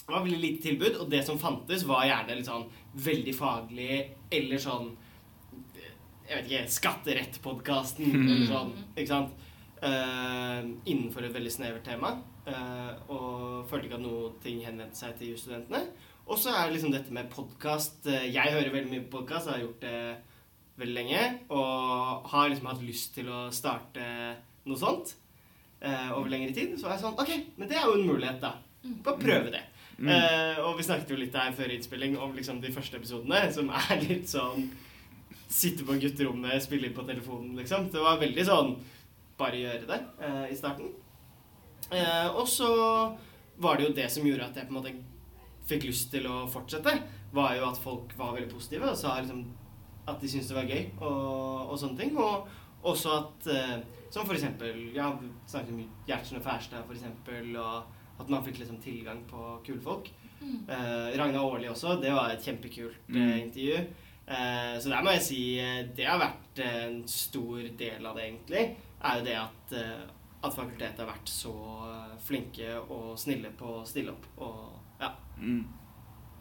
det 0.09 0.15
var 0.15 0.23
veldig 0.25 0.41
lite 0.41 0.63
tilbud, 0.65 0.95
og 1.03 1.11
det 1.13 1.19
som 1.27 1.37
fantes, 1.37 1.83
var 1.85 2.07
gjerne 2.09 2.39
litt 2.39 2.47
sånn 2.49 2.63
veldig 3.05 3.35
faglig 3.37 3.97
eller 4.33 4.63
sånn 4.63 4.87
Jeg 5.77 6.31
vet 6.31 6.47
ikke 6.47 6.73
Skatterett-podkasten 6.73 8.15
eller 8.17 8.47
sånn. 8.49 8.73
Ikke 8.95 9.11
sant? 9.11 9.48
Eh, 9.83 10.65
innenfor 10.91 11.23
et 11.27 11.35
veldig 11.35 11.53
snevert 11.53 11.85
tema. 11.87 12.17
eh, 12.49 12.93
og 13.13 13.69
følte 13.69 13.87
ikke 13.87 13.99
at 13.99 14.03
noe 14.03 14.31
ting 14.43 14.63
henvendte 14.65 14.97
seg 14.97 15.19
til 15.19 15.35
jusstudentene. 15.35 15.83
Og 16.27 16.39
så 16.41 16.51
er 16.51 16.67
det 16.67 16.79
liksom 16.79 16.93
dette 16.93 17.13
med 17.13 17.31
podkast. 17.31 18.05
Jeg 18.07 18.53
hører 18.53 18.73
veldig 18.73 18.91
mye 18.91 19.05
på 19.05 19.19
podkast, 19.19 19.49
har 19.49 19.61
gjort 19.61 19.81
det 19.81 20.17
veldig 20.79 20.95
lenge. 20.95 21.23
Og 21.51 22.29
har 22.33 22.49
liksom 22.49 22.67
hatt 22.67 22.83
lyst 22.83 23.15
til 23.15 23.29
å 23.29 23.51
starte 23.53 24.05
noe 24.65 24.81
sånt 24.81 25.15
eh, 25.81 26.11
over 26.17 26.29
lengre 26.33 26.55
tid. 26.57 26.77
Så 26.79 26.89
var 26.89 26.97
jeg 26.97 27.05
sånn 27.05 27.21
Ok, 27.21 27.33
men 27.57 27.69
det 27.69 27.79
er 27.79 27.87
jo 27.87 27.99
en 27.99 28.09
mulighet, 28.09 28.41
da. 28.43 28.55
Bare 29.05 29.21
prøve 29.21 29.53
det. 29.55 29.63
Mm. 29.99 30.11
Eh, 30.15 30.61
og 30.63 30.77
vi 30.79 30.87
snakket 30.87 31.11
jo 31.11 31.19
litt 31.19 31.35
her 31.35 31.55
før 31.57 31.73
innspilling 31.75 32.19
om 32.19 32.37
liksom 32.37 32.61
de 32.63 32.73
første 32.73 32.97
episodene, 33.01 33.49
som 33.57 33.73
er 33.75 34.05
litt 34.09 34.29
sånn 34.31 34.71
Sitte 35.49 35.81
på 35.81 35.95
gutterommet, 35.97 36.61
spille 36.61 36.91
inn 36.91 36.93
på 36.93 37.07
telefonen, 37.09 37.55
liksom. 37.57 37.87
Det 37.89 38.03
var 38.05 38.19
veldig 38.21 38.43
sånn 38.45 38.75
Bare 39.39 39.61
gjøre 39.61 39.87
det 39.87 40.01
eh, 40.21 40.47
i 40.53 40.57
starten. 40.59 40.91
Eh, 41.93 42.29
og 42.37 42.49
så 42.51 42.69
var 43.63 43.79
det 43.79 43.89
jo 43.89 43.95
det 43.97 44.09
som 44.13 44.27
gjorde 44.27 44.49
at 44.51 44.57
jeg 44.59 44.69
på 44.69 44.75
en 44.75 44.79
måte 44.81 44.95
fikk 45.69 45.85
lyst 45.89 46.11
til 46.13 46.27
å 46.31 46.43
fortsette, 46.51 46.95
var 47.37 47.55
jo 47.59 47.67
at 47.69 47.79
folk 47.81 48.13
var 48.19 48.35
veldig 48.37 48.51
positive 48.55 48.89
og 48.89 48.97
sa 48.97 49.19
liksom 49.21 49.43
at 50.09 50.21
de 50.23 50.29
syntes 50.33 50.49
det 50.49 50.57
var 50.57 50.71
gøy 50.71 50.85
og, 51.05 51.69
og 51.69 51.77
sånne 51.81 51.99
ting. 52.01 52.15
Og 52.17 52.49
også 52.89 53.15
at 53.19 53.49
eh, 53.53 53.79
Som 54.09 54.25
for 54.25 54.33
eksempel 54.39 54.77
Jeg 54.95 55.03
har 55.03 55.19
snakket 55.51 55.75
om 55.75 55.81
Gjertsen 56.09 56.39
og 56.39 56.45
Færstad, 56.47 56.85
for 56.87 56.95
eksempel, 56.97 57.51
og 57.61 58.23
at 58.23 58.31
man 58.33 58.45
fikk 58.47 58.63
liksom 58.63 58.79
tilgang 58.81 59.19
på 59.29 59.59
kule 59.67 59.83
folk. 59.85 60.09
Mm. 60.41 60.63
Eh, 60.71 61.19
Ragna 61.21 61.43
Aarli 61.45 61.69
også. 61.69 61.99
Det 62.01 62.15
var 62.17 62.31
et 62.33 62.43
kjempekult 62.47 62.97
eh, 63.11 63.19
Mm. 63.19 63.35
intervju. 63.43 63.83
Eh, 64.29 64.75
så 64.81 64.89
der 64.95 65.05
må 65.05 65.13
jeg 65.19 65.23
si 65.27 65.41
eh, 65.61 65.83
det 65.97 66.07
har 66.09 66.19
vært 66.23 66.63
en 66.65 67.03
stor 67.09 67.61
del 67.79 68.07
av 68.09 68.17
det, 68.17 68.25
egentlig. 68.31 68.65
Er 69.05 69.19
jo 69.21 69.25
det 69.25 69.35
at, 69.39 69.73
eh, 69.79 70.07
at 70.45 70.55
fakultetet 70.55 70.99
har 71.05 71.11
vært 71.13 71.31
så 71.31 71.53
eh, 71.89 72.15
flinke 72.25 72.73
og 72.91 73.13
snille 73.19 73.51
på 73.59 73.81
å 73.81 73.87
stille 73.87 74.11
opp 74.15 74.27
og 74.43 75.03
ja, 75.03 75.13
Mm. 75.39 75.65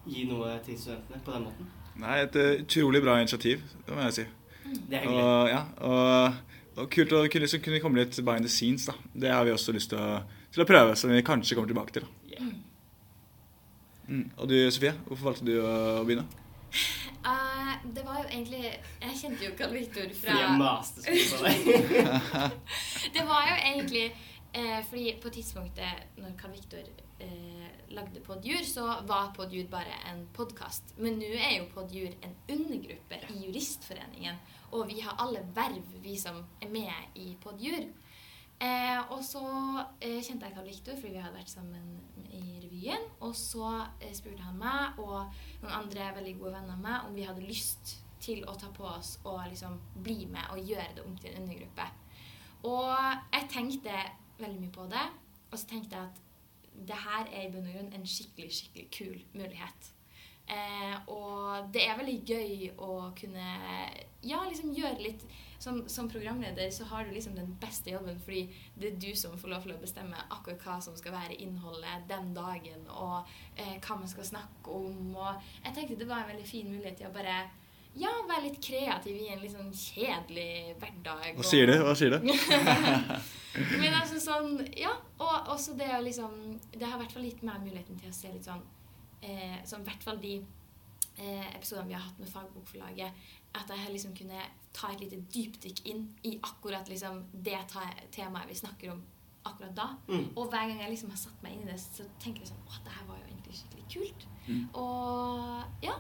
gi 0.07 0.23
noe 0.25 0.55
til 0.65 0.77
studentene 0.79 1.19
på 1.25 1.31
den 1.35 1.43
måten. 1.45 1.67
Nei, 2.01 2.15
et 2.23 2.35
eh, 2.35 2.61
utrolig 2.63 3.01
bra 3.03 3.19
initiativ, 3.21 3.61
det 3.85 3.93
må 3.95 4.01
jeg 4.07 4.13
si. 4.13 4.25
Det 4.89 4.97
er 4.97 5.05
hyggelig. 5.05 5.23
Og, 5.23 5.49
ja, 5.49 5.61
og, 5.85 6.33
og 6.77 6.89
kult 6.93 7.13
å 7.13 7.21
kunne, 7.31 7.47
kunne 7.67 7.79
komme 7.83 8.01
litt 8.01 8.17
behind 8.25 8.45
the 8.45 8.49
scenes, 8.51 8.87
da. 8.89 8.93
Det 9.13 9.29
har 9.33 9.45
vi 9.45 9.53
også 9.53 9.73
lyst 9.77 9.89
til 9.93 10.01
å, 10.01 10.23
til 10.53 10.63
å 10.65 10.67
prøve, 10.69 10.95
som 10.97 11.13
vi 11.13 11.21
kanskje 11.25 11.55
kommer 11.57 11.69
tilbake 11.71 11.93
til. 11.99 12.07
da. 12.07 12.33
Yeah. 12.33 12.49
Mm. 14.07 14.25
Og 14.37 14.47
du, 14.49 14.55
Sofie, 14.71 14.93
hvorfor 15.07 15.29
valgte 15.31 15.45
du 15.49 15.55
å 15.61 16.03
begynne? 16.07 16.25
Eh, 17.27 17.71
det 17.95 18.03
var 18.05 18.21
jo 18.21 18.27
egentlig 18.29 18.61
Jeg 19.01 19.15
kjente 19.19 19.43
jo 19.43 19.55
Karl-Victor 19.57 20.11
fra 20.15 20.29
Fordi 20.29 20.43
jeg 20.43 20.59
maste 20.61 21.01
på 21.01 21.39
deg. 21.43 21.57
Det 23.17 23.23
var 23.27 23.49
jo 23.49 23.57
egentlig 23.57 24.05
eh, 24.53 24.79
fordi 24.87 25.09
på 25.23 25.33
tidspunktet 25.35 26.21
når 26.21 26.37
Karl-Victor 26.39 26.87
eh, 27.19 27.67
lagde 27.89 28.21
Podjur, 28.23 28.63
så 28.63 28.85
var 29.09 29.33
Podjur 29.35 29.67
bare 29.71 29.95
en 30.11 30.23
podkast. 30.33 30.95
Men 30.97 31.19
nå 31.19 31.29
er 31.35 31.57
jo 31.57 31.69
Podjur 31.73 32.15
en 32.23 32.35
undergruppe 32.53 33.21
i 33.33 33.45
Juristforeningen. 33.45 34.39
Og 34.71 34.87
vi 34.87 34.99
har 35.01 35.17
alle 35.23 35.43
verv, 35.55 35.83
vi 36.03 36.17
som 36.19 36.43
er 36.61 36.71
med 36.71 37.19
i 37.19 37.33
Podjur. 37.43 37.87
Eh, 38.59 38.99
og 39.13 39.21
så 39.25 39.43
eh, 40.01 40.21
kjente 40.25 40.47
jeg 40.47 40.55
Karl 40.55 40.65
Viktor, 40.65 40.97
fordi 40.97 41.13
vi 41.13 41.21
hadde 41.21 41.37
vært 41.37 41.53
sammen 41.53 41.97
revyen. 42.77 43.07
Og 43.19 43.35
så 43.35 43.85
eh, 44.01 44.13
spurte 44.13 44.43
han 44.43 44.57
meg 44.59 44.99
og 44.99 45.31
noen 45.61 45.73
andre 45.81 46.11
veldig 46.15 46.35
gode 46.39 46.53
venner 46.53 46.75
av 46.75 46.83
meg 46.83 47.07
om 47.07 47.15
vi 47.15 47.25
hadde 47.27 47.45
lyst 47.45 47.97
til 48.21 48.43
å 48.49 48.55
ta 48.57 48.69
på 48.73 48.83
oss 48.83 49.19
og 49.25 49.43
liksom 49.47 49.77
bli 50.03 50.25
med 50.25 50.49
og 50.51 50.61
gjøre 50.65 50.95
det 50.95 51.03
om 51.05 51.17
til 51.17 51.33
en 51.33 51.43
undergruppe. 51.43 51.89
Og 52.65 52.95
jeg 53.33 53.49
tenkte 53.53 53.99
veldig 54.39 54.61
mye 54.61 54.73
på 54.73 54.87
det, 54.89 55.03
og 55.51 55.59
så 55.59 55.67
tenkte 55.69 55.95
jeg 55.95 56.09
at 56.09 56.23
det 56.87 56.97
her 56.97 57.29
er 57.31 57.45
i 57.45 57.51
bunn 57.53 57.67
og 57.67 57.73
grunn 57.73 57.93
en 57.93 58.05
skikkelig, 58.05 58.49
skikkelig 58.53 58.89
kul 58.93 59.21
mulighet. 59.37 59.91
Eh, 60.47 60.95
og 61.11 61.69
det 61.73 61.83
er 61.83 61.97
veldig 61.99 62.17
gøy 62.23 62.67
å 62.79 63.11
kunne 63.17 63.47
ja, 64.23 64.41
liksom 64.47 64.73
gjøre 64.75 65.03
litt 65.03 65.25
som, 65.59 65.89
som 65.89 66.09
programleder 66.09 66.69
så 66.71 66.85
har 66.91 67.05
du 67.05 67.11
liksom 67.11 67.35
den 67.35 67.57
beste 67.61 67.91
jobben, 67.91 68.19
fordi 68.19 68.43
det 68.75 68.91
er 68.91 68.99
du 69.01 69.15
som 69.17 69.37
får 69.37 69.53
lov 69.53 69.63
til 69.65 69.73
å 69.73 69.79
bestemme 69.81 70.25
akkurat 70.29 70.65
hva 70.65 70.79
som 70.83 70.97
skal 70.97 71.15
være 71.15 71.39
innholdet 71.41 72.05
den 72.09 72.33
dagen, 72.35 72.83
og 72.93 73.29
eh, 73.55 73.77
hva 73.81 73.97
man 73.97 74.11
skal 74.11 74.27
snakke 74.27 74.73
om. 74.73 75.15
Og 75.15 75.49
jeg 75.63 75.73
tenkte 75.73 75.97
det 75.97 76.09
var 76.09 76.25
en 76.25 76.35
veldig 76.35 76.47
fin 76.47 76.69
mulighet 76.69 77.01
til 77.01 77.09
å 77.09 77.15
bare 77.15 77.39
ja, 77.97 78.11
være 78.29 78.43
litt 78.45 78.59
kreativ 78.61 79.17
i 79.17 79.31
en 79.33 79.41
litt 79.41 79.55
sånn 79.55 79.73
kjedelig 79.73 80.75
hverdag. 80.77 81.31
Hva 81.39 81.47
sier 81.49 81.71
du? 81.71 81.75
Hva 81.81 81.95
sier 81.97 82.13
du? 82.13 82.19
Men 83.81 83.95
altså 83.97 84.19
sånn 84.21 84.59
Ja, 84.77 84.91
og 85.17 85.47
også 85.55 85.73
det 85.79 85.87
å 85.95 86.03
liksom 86.05 86.59
Det 86.69 86.83
har 86.83 86.99
i 86.99 87.01
hvert 87.01 87.15
fall 87.15 87.25
gitt 87.25 87.39
meg 87.47 87.63
muligheten 87.63 87.97
til 87.97 88.11
å 88.11 88.13
se 88.13 88.29
litt 88.29 88.45
sånn 88.45 88.61
eh, 89.25 89.55
Sånn 89.65 89.81
i 89.81 89.87
hvert 89.87 90.05
fall 90.05 90.19
de 90.21 90.35
eh, 91.17 91.47
episodene 91.55 91.87
vi 91.89 91.97
har 91.97 92.05
hatt 92.05 92.19
med 92.21 92.29
Fagbokforlaget, 92.29 93.25
at 93.57 93.73
jeg 93.73 93.81
har 93.81 93.93
liksom 93.93 94.13
kunne 94.17 94.45
ta 94.77 94.91
et 94.93 95.01
lite 95.01 95.19
dypdykk 95.33 95.85
inn 95.89 96.03
i 96.29 96.35
akkurat 96.45 96.89
liksom 96.89 97.23
det 97.33 97.59
temaet 98.13 98.49
vi 98.49 98.59
snakker 98.59 98.93
om 98.93 99.01
akkurat 99.47 99.73
da. 99.75 99.87
Mm. 100.07 100.27
Og 100.35 100.51
hver 100.51 100.67
gang 100.67 100.81
jeg 100.81 100.93
liksom 100.93 101.13
har 101.13 101.19
satt 101.21 101.41
meg 101.43 101.55
inn 101.55 101.65
i 101.65 101.71
det, 101.71 101.79
så 101.81 102.05
tenker 102.21 102.43
jeg 102.43 102.51
sånn 102.51 102.61
Å, 102.67 102.83
det 102.85 102.93
her 102.93 103.09
var 103.09 103.19
jo 103.21 103.25
egentlig 103.29 103.57
skikkelig 103.61 103.89
kult. 103.95 104.29
Mm. 104.47 104.63
Og 104.83 105.83
ja. 105.87 105.97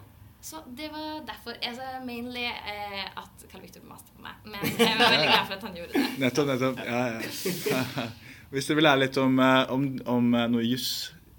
Så 0.47 0.61
det 0.77 0.87
var 0.93 1.25
derfor 1.27 1.57
altså, 1.65 1.87
mainly 2.05 2.45
eh, 2.45 3.07
at 3.19 3.45
Karl 3.51 3.63
Victor 3.65 3.83
maste 3.89 4.13
på 4.15 4.23
meg. 4.23 4.37
Men 4.45 4.63
jeg 4.69 4.95
var 4.99 5.09
veldig 5.09 5.27
glad 5.27 5.47
for 5.49 5.57
at 5.57 5.65
han 5.65 5.77
gjorde 5.79 5.97
det. 5.97 6.07
Nettopp, 6.23 6.49
nettopp. 6.53 6.81
Ja, 6.85 7.01
ja. 7.17 8.07
Hvis 8.53 8.69
dere 8.69 8.79
vil 8.79 8.87
lære 8.87 9.01
litt 9.01 9.17
om, 9.19 9.39
eh, 9.43 9.73
om, 9.73 9.87
om 10.13 10.29
eh, 10.37 10.45
noe 10.53 10.63
juss 10.63 10.91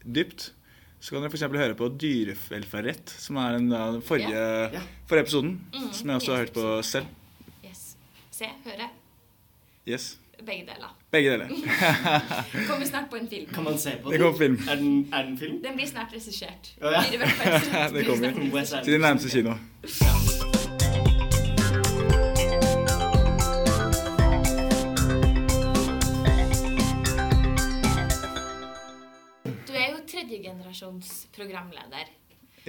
dypt, 0.05 0.51
så 0.99 1.15
kan 1.15 1.23
dere 1.23 1.31
f.eks. 1.31 1.47
høre 1.47 1.79
på 1.79 1.89
Dyrevelferdsrett, 1.95 3.15
som 3.23 3.39
er 3.41 3.57
den, 3.57 4.03
forrige, 4.05 4.43
yeah. 4.75 4.91
forrige 5.09 5.29
episoden, 5.29 5.55
mm, 5.71 5.89
som 5.95 6.11
jeg 6.11 6.21
også 6.21 6.35
har 6.35 6.43
hørt 6.43 6.57
på 6.59 6.67
selv. 6.85 7.15
Se, 8.39 8.47
høre. 8.65 8.89
Yes. 9.89 10.19
Begge 10.47 10.67
deler. 10.69 10.93
Begge 11.11 11.31
deler. 11.33 11.49
Kommer 12.69 12.87
snart 12.87 13.11
på 13.11 13.17
en 13.17 13.29
film. 13.29 13.49
Kan 13.55 13.65
man 13.65 13.79
se 13.79 13.97
på 14.03 14.11
Det 14.13 14.19
den? 14.21 14.27
kommer 14.27 14.39
film. 14.39 14.59
Er 14.71 14.75
den, 14.77 15.09
er 15.15 15.23
den 15.23 15.39
film? 15.39 15.63
Den 15.63 15.75
blir 15.77 15.87
snart 15.87 16.13
regissert. 16.15 16.75
Oh, 16.83 16.93
ja. 16.93 17.03
Det 17.95 18.07
kommer. 18.07 18.65
snart. 18.65 18.85
Til 18.85 18.93
din 18.93 19.01
nærmeste 19.01 19.31
kino. 19.31 19.55
Du 29.67 29.73
er 29.77 29.93
jo 29.93 30.01
tredjegenerasjons 30.09 31.11
programleder. 31.37 32.11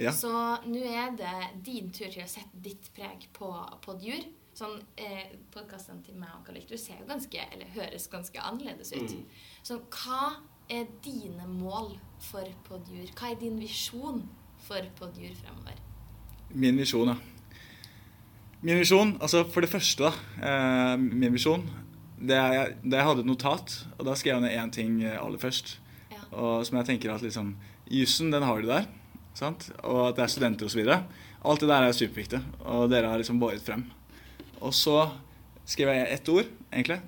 Ja. 0.00 0.12
Så 0.16 0.30
nå 0.64 0.80
er 0.86 1.10
det 1.18 1.34
din 1.66 1.90
tur 1.92 2.08
til 2.12 2.22
å 2.24 2.30
sette 2.30 2.60
ditt 2.64 2.88
preg 2.96 3.26
på 3.36 3.50
Podjur. 3.84 4.22
Sånn, 4.60 4.80
eh, 5.00 5.30
Podkastene 5.54 6.02
til 6.04 6.18
meg 6.20 6.32
og 6.36 6.42
Karl 6.44 6.58
Viktor 6.58 6.76
ser 6.80 6.98
jo 7.00 7.06
ganske, 7.08 7.44
eller 7.54 7.68
høres 7.72 8.04
ganske 8.12 8.42
annerledes 8.44 8.90
ut. 8.92 9.14
Mm. 9.16 9.44
Så 9.64 9.78
hva 9.94 10.34
er 10.68 10.88
dine 11.04 11.46
mål 11.48 11.94
for 12.26 12.44
Podjur? 12.66 13.08
Hva 13.16 13.30
er 13.30 13.38
din 13.40 13.56
visjon 13.60 14.26
for 14.66 14.84
Podjur 14.98 15.32
fremover? 15.38 15.78
Min 16.52 16.76
visjon, 16.76 17.08
ja. 17.08 17.16
Min 18.60 18.82
visjon, 18.82 19.14
altså 19.22 19.46
for 19.48 19.64
det 19.64 19.70
første, 19.72 20.10
da. 20.10 20.42
Eh, 20.44 20.96
min 21.00 21.32
visjon 21.32 21.64
det 22.20 22.36
er, 22.36 22.74
det 22.84 22.98
jeg 22.98 23.06
hadde 23.06 23.24
et 23.24 23.30
notat, 23.30 23.76
og 23.96 24.04
da 24.10 24.16
skrev 24.18 24.36
jeg 24.36 24.44
ned 24.44 24.58
én 24.60 24.74
ting 24.76 24.98
eh, 25.00 25.16
aller 25.16 25.40
først. 25.40 25.78
Ja. 26.12 26.20
Og 26.36 26.66
som 26.68 26.76
jeg 26.76 26.90
tenker 26.90 27.14
at 27.14 27.24
liksom 27.24 27.54
Jussen, 27.90 28.28
den 28.34 28.44
har 28.44 28.60
du 28.60 28.68
der. 28.68 28.84
Sant? 29.32 29.70
Og 29.80 30.10
at 30.10 30.20
det 30.20 30.26
er 30.26 30.34
studenter 30.34 30.68
osv. 30.68 30.84
Alt 30.84 31.64
det 31.64 31.70
der 31.72 31.86
er 31.86 31.96
superviktig, 31.96 32.42
og 32.60 32.90
dere 32.92 33.08
har 33.08 33.22
liksom 33.22 33.40
båret 33.40 33.64
frem. 33.64 33.88
Og 34.60 34.74
så 34.76 34.96
skrev 35.70 35.92
jeg 35.94 36.08
ett 36.16 36.28
ord, 36.32 36.48
egentlig, 36.72 37.00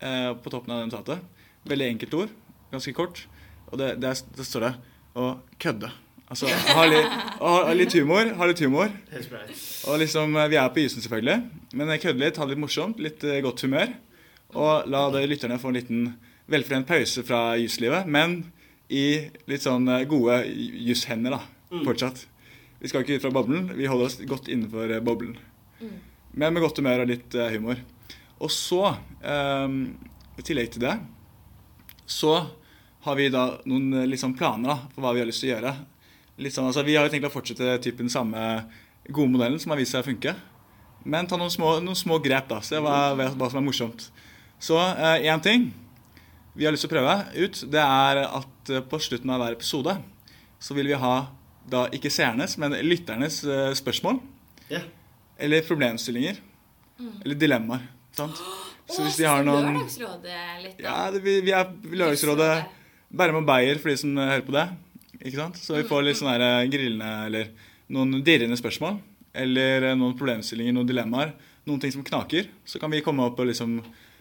eh, 0.00 0.30
på 0.34 0.50
toppen 0.52 0.72
av 0.74 0.80
det 0.82 0.90
notatet. 0.90 1.24
Veldig 1.68 1.88
enkelt 1.94 2.14
ord, 2.14 2.30
ganske 2.72 2.94
kort. 2.96 3.24
Og 3.70 3.78
det, 3.78 3.92
det, 4.02 4.10
er, 4.10 4.22
det 4.36 4.46
står 4.48 4.66
det 4.66 4.72
å 5.20 5.26
kødde. 5.62 5.90
Altså 6.30 6.46
ha 6.46 6.84
litt, 6.86 7.14
ha 7.42 7.72
litt 7.74 7.94
humor. 7.98 8.28
Ha 8.38 8.46
litt 8.46 8.62
humor. 8.62 8.90
Og 9.90 9.98
liksom, 10.02 10.36
eh, 10.38 10.48
Vi 10.52 10.58
er 10.60 10.70
på 10.74 10.82
isen, 10.84 11.02
selvfølgelig, 11.02 11.38
men 11.74 11.94
kødde 11.98 12.22
litt, 12.22 12.38
ha 12.38 12.46
det 12.46 12.54
litt 12.56 12.64
morsomt, 12.64 13.02
litt 13.02 13.24
eh, 13.26 13.40
godt 13.44 13.62
humør. 13.66 13.92
Og 14.54 14.88
la 14.90 15.04
de 15.14 15.24
lytterne 15.30 15.60
få 15.62 15.70
en 15.70 15.78
liten 15.78 16.04
velforent 16.50 16.86
pause 16.88 17.22
fra 17.26 17.54
juslivet, 17.60 18.08
men 18.10 18.40
i 18.90 19.30
litt 19.46 19.62
sånn 19.62 19.86
gode 20.10 20.42
jushender, 20.50 21.36
da, 21.38 21.42
Mm. 21.70 21.84
fortsatt. 21.86 22.24
Vi 22.80 22.88
skal 22.90 23.04
ikke 23.04 23.14
ut 23.20 23.22
fra 23.22 23.30
boblen, 23.30 23.68
vi 23.78 23.86
holder 23.86 24.06
oss 24.08 24.16
godt 24.26 24.48
innenfor 24.50 24.90
boblen. 25.06 25.36
Men 26.32 26.54
med 26.54 26.62
godt 26.62 26.78
humør 26.80 27.04
og 27.04 27.10
litt 27.10 27.34
eh, 27.34 27.52
humor. 27.56 27.80
Og 28.40 28.52
så, 28.54 28.94
eh, 29.20 29.76
i 30.38 30.46
tillegg 30.46 30.74
til 30.74 30.84
det, 30.86 30.96
så 32.10 32.34
har 33.04 33.16
vi 33.16 33.30
da 33.32 33.46
noen 33.68 34.16
sånn 34.18 34.36
planer 34.36 34.74
da, 34.74 34.78
for 34.92 35.04
hva 35.04 35.14
vi 35.16 35.22
har 35.22 35.28
lyst 35.28 35.44
til 35.44 35.50
å 35.50 35.56
gjøre. 35.56 35.74
Sånn, 36.40 36.68
altså, 36.70 36.84
vi 36.84 36.96
har 36.96 37.06
jo 37.06 37.12
tenkt 37.12 37.28
å 37.28 37.32
fortsette 37.32 37.76
typen 37.84 38.08
samme 38.12 38.40
gode 39.08 39.32
modellen 39.32 39.60
som 39.60 39.72
har 39.72 39.80
vist 39.80 39.94
seg 39.94 40.04
å 40.04 40.08
funke. 40.08 40.34
Men 41.04 41.28
ta 41.28 41.38
noen 41.40 41.52
små, 41.52 41.78
noen 41.84 41.96
små 41.96 42.18
grep, 42.22 42.48
da. 42.50 42.60
Se 42.64 42.80
hva, 42.80 43.12
hva 43.16 43.48
som 43.48 43.60
er 43.60 43.66
morsomt. 43.66 44.10
Så 44.60 44.76
én 44.76 45.30
eh, 45.32 45.44
ting 45.44 45.70
vi 46.52 46.66
har 46.66 46.74
lyst 46.74 46.84
til 46.84 46.90
å 46.90 46.96
prøve 46.96 47.14
ut, 47.38 47.60
det 47.72 47.80
er 47.80 48.22
at 48.26 48.72
eh, 48.72 48.84
på 48.84 49.00
slutten 49.00 49.32
av 49.32 49.40
hver 49.40 49.56
episode 49.56 49.94
så 50.60 50.76
vil 50.76 50.90
vi 50.90 50.98
ha 51.00 51.14
da 51.70 51.86
ikke 51.94 52.12
seernes, 52.12 52.58
men 52.60 52.74
lytternes 52.84 53.40
eh, 53.46 53.70
spørsmål. 53.78 54.20
Ja. 54.68 54.82
Eller 55.40 55.64
problemstillinger. 55.66 56.40
Eller 57.24 57.38
dilemmaer. 57.40 57.86
Sant? 58.16 58.40
Så 58.90 59.04
hvis 59.06 59.20
de 59.20 59.26
har 59.28 59.44
noen 59.46 59.70
Lørdagsrådet 59.70 60.38
litt, 60.64 60.78
da. 60.80 60.84
Ja, 60.84 61.10
det, 61.14 61.22
vi, 61.24 61.36
vi 61.46 61.52
er 61.54 61.68
Lørdagsrådet 61.70 62.50
Bærum 63.14 63.40
og 63.40 63.46
Beyer 63.48 63.78
for 63.78 63.92
de 63.92 63.96
som 64.00 64.18
hører 64.18 64.42
på 64.46 64.54
det. 64.56 64.66
Ikke 65.20 65.36
sant? 65.36 65.60
Så 65.60 65.76
vi 65.78 65.86
får 65.86 66.04
litt 66.06 66.18
sånne 66.18 66.34
her 66.36 66.44
eh, 66.46 66.68
grillende 66.72 67.10
eller 67.28 67.70
noen 67.94 68.20
dirrende 68.26 68.58
spørsmål. 68.58 68.98
Eller 69.44 69.90
eh, 69.90 69.96
noen 69.98 70.16
problemstillinger, 70.18 70.74
noen 70.74 70.90
dilemmaer. 70.90 71.34
Noen 71.68 71.82
ting 71.82 71.94
som 71.94 72.04
knaker. 72.06 72.50
Så 72.66 72.82
kan 72.82 72.92
vi 72.92 73.02
komme 73.04 73.26
opp 73.28 73.38
og 73.42 73.50
liksom 73.50 73.78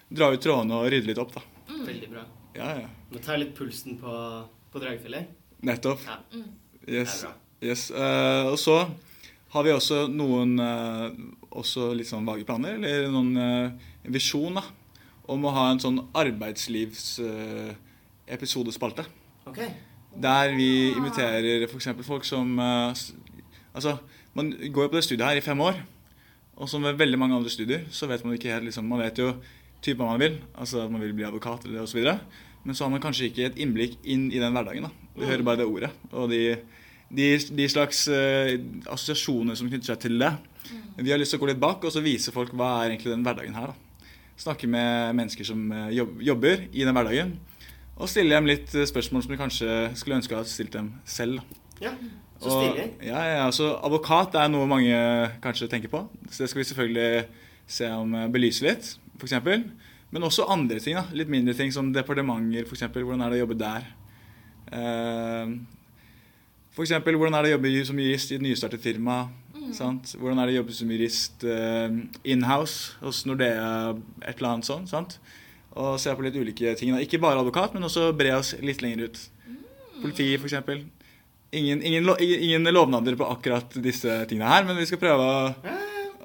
dra 0.09 0.31
ut 0.33 0.41
trådene 0.43 0.77
og 0.77 0.89
rydde 0.93 1.11
litt 1.11 1.21
opp, 1.21 1.33
da. 1.37 1.43
Veldig 1.87 2.09
bra. 2.11 2.25
Ja, 2.57 2.71
ja. 2.83 2.89
Må 3.09 3.21
ta 3.23 3.37
litt 3.39 3.53
pulsen 3.57 3.97
på, 4.01 4.15
på 4.73 4.81
Dragefjellet. 4.81 5.29
Nettopp. 5.65 6.03
Ja. 6.05 6.19
Yes. 6.89 6.89
Det 6.89 6.99
er 6.99 7.13
bra. 7.23 7.35
yes. 7.69 7.85
Uh, 7.93 8.51
og 8.53 8.59
så 8.61 8.79
har 9.53 9.63
vi 9.65 9.71
også 9.73 10.07
noen 10.13 10.59
eh, 10.61 11.09
også 11.57 11.93
litt 11.97 12.09
sånn 12.09 12.25
vage 12.27 12.45
planer, 12.45 12.75
eller 12.77 13.09
noen 13.09 13.37
uh, 13.37 13.71
visjon 14.13 14.53
da, 14.59 14.63
om 15.29 15.45
å 15.45 15.51
ha 15.55 15.71
en 15.71 15.79
sånn 15.81 15.99
arbeidslivsepisodespalte. 16.17 19.03
Okay. 19.49 19.69
Der 20.19 20.55
vi 20.57 20.91
inviterer 20.93 21.63
f.eks. 21.67 21.87
folk 22.05 22.25
som 22.27 22.59
eh, 22.59 22.93
Altså, 23.69 23.91
man 24.33 24.49
går 24.49 24.83
jo 24.87 24.91
på 24.91 24.97
det 24.97 25.03
studiet 25.05 25.27
her 25.27 25.37
i 25.37 25.45
fem 25.45 25.59
år. 25.61 25.75
Og 26.59 26.67
som 26.67 26.83
ved 26.83 26.99
veldig 26.99 27.19
mange 27.21 27.35
andre 27.37 27.49
studier, 27.53 27.81
så 27.93 28.07
vet 28.09 28.23
man 28.25 28.33
ikke 28.35 28.51
helt 28.51 28.65
liksom, 28.67 28.85
Man 28.89 28.99
vet 28.99 29.17
jo 29.21 29.33
typen 29.85 30.05
man 30.09 30.19
vil. 30.19 30.35
Altså 30.57 30.81
at 30.83 30.91
man 30.91 31.01
vil 31.03 31.13
bli 31.15 31.27
advokat 31.27 31.65
eller 31.69 31.81
osv. 31.85 31.99
Men 32.65 32.75
så 32.75 32.83
har 32.83 32.91
man 32.91 33.03
kanskje 33.03 33.25
ikke 33.29 33.45
et 33.47 33.59
innblikk 33.61 33.93
inn 34.03 34.31
i 34.33 34.41
den 34.41 34.53
hverdagen. 34.57 34.83
da. 34.89 34.93
Vi 35.15 35.25
hører 35.29 35.45
bare 35.45 35.59
det 35.61 35.69
ordet. 35.69 35.91
Og 36.11 36.25
de, 36.33 36.41
de, 37.09 37.27
de 37.57 37.67
slags 37.71 38.03
uh, 38.11 38.53
assosiasjoner 38.93 39.57
som 39.57 39.69
knytter 39.69 39.93
seg 39.93 39.99
til 40.03 40.19
det. 40.21 40.31
Vi 40.99 41.09
har 41.11 41.17
lyst 41.21 41.33
til 41.33 41.39
å 41.39 41.43
gå 41.43 41.49
litt 41.49 41.61
bak 41.61 41.83
og 41.87 41.93
så 41.93 42.01
vise 42.05 42.33
folk 42.35 42.51
hva 42.53 42.83
er 42.83 42.91
egentlig 42.91 43.13
den 43.15 43.23
hverdagen 43.25 43.55
her. 43.57 43.71
da. 43.71 44.05
Snakke 44.39 44.67
med 44.71 45.15
mennesker 45.17 45.43
som 45.47 45.63
eh, 45.73 45.89
jobber 46.23 46.61
i 46.71 46.83
den 46.87 46.95
hverdagen. 46.95 47.31
Og 47.99 48.07
stille 48.11 48.35
dem 48.37 48.45
litt 48.47 48.71
eh, 48.75 48.85
spørsmål 48.87 49.23
som 49.25 49.33
de 49.33 49.39
kanskje 49.39 49.77
skulle 49.99 50.19
ønske 50.19 50.35
å 50.35 50.39
ha 50.39 50.45
stilt 50.47 50.75
dem 50.75 50.91
selv. 51.09 51.39
da. 51.41 51.87
Ja, 51.87 51.93
så 52.39 52.51
Og- 52.53 52.61
stilig. 52.61 52.85
Ja, 53.07 53.23
ja, 53.27 53.41
altså 53.47 53.71
Advokat 53.83 54.35
er 54.39 54.51
noe 54.53 54.67
mange 54.69 54.95
kanskje 55.43 55.67
tenker 55.71 55.91
på. 55.91 56.05
Så 56.29 56.43
det 56.43 56.51
skal 56.51 56.61
vi 56.61 56.67
selvfølgelig 56.69 57.25
se 57.79 57.89
om 57.95 58.15
eh, 58.15 58.27
belyse 58.31 58.63
litt, 58.67 58.93
f.eks. 59.19 59.35
Men 60.11 60.23
også 60.29 60.47
andre 60.51 60.79
ting. 60.79 60.95
da, 60.99 61.03
Litt 61.15 61.29
mindre 61.31 61.53
ting 61.57 61.71
som 61.75 61.91
departementer, 61.95 62.63
f.eks. 62.67 62.85
Hvordan 62.95 63.25
er 63.25 63.33
det 63.33 63.41
å 63.41 63.43
jobbe 63.47 63.59
der? 63.59 63.89
Eh, 64.71 65.55
for 66.75 66.85
eksempel, 66.85 67.15
hvordan 67.19 67.35
er 67.39 67.43
det 67.45 67.51
å 67.51 67.57
jobbe 67.57 67.85
som 67.89 67.99
jurist 67.99 68.31
i 68.31 68.37
et 68.39 68.43
nystartet 68.45 68.81
firma? 68.83 69.21
Sant? 69.75 70.15
Hvordan 70.17 70.39
er 70.41 70.49
det 70.49 70.55
å 70.55 70.59
jobbe 70.63 70.73
som 70.73 70.89
jurist 70.89 71.43
uh, 71.45 71.89
inhouse 72.25 72.95
hos 73.03 73.23
Nordea, 73.29 73.95
et 74.23 74.37
eller 74.39 74.53
annet 74.55 74.65
sånt? 74.69 74.89
sant? 74.89 75.19
Og 75.77 75.99
se 76.01 76.13
på 76.17 76.23
litt 76.25 76.37
ulike 76.39 76.71
ting. 76.79 76.93
da. 76.95 77.01
Ikke 77.05 77.19
bare 77.21 77.39
advokat, 77.43 77.75
men 77.75 77.85
også 77.85 78.07
bre 78.17 78.31
oss 78.37 78.55
litt 78.65 78.81
lenger 78.81 79.05
ut. 79.09 79.19
Politi, 80.01 80.31
f.eks. 80.39 80.55
Ingen, 81.51 81.81
ingen, 81.85 82.03
lo- 82.05 82.17
ingen 82.21 82.43
ingen 82.45 82.73
lovnader 82.73 83.15
på 83.17 83.25
akkurat 83.29 83.73
disse 83.81 84.19
tingene 84.29 84.49
her, 84.49 84.65
men 84.67 84.77
vi 84.77 84.85
skal 84.89 85.01
prøve 85.01 85.25
å, 85.25 85.77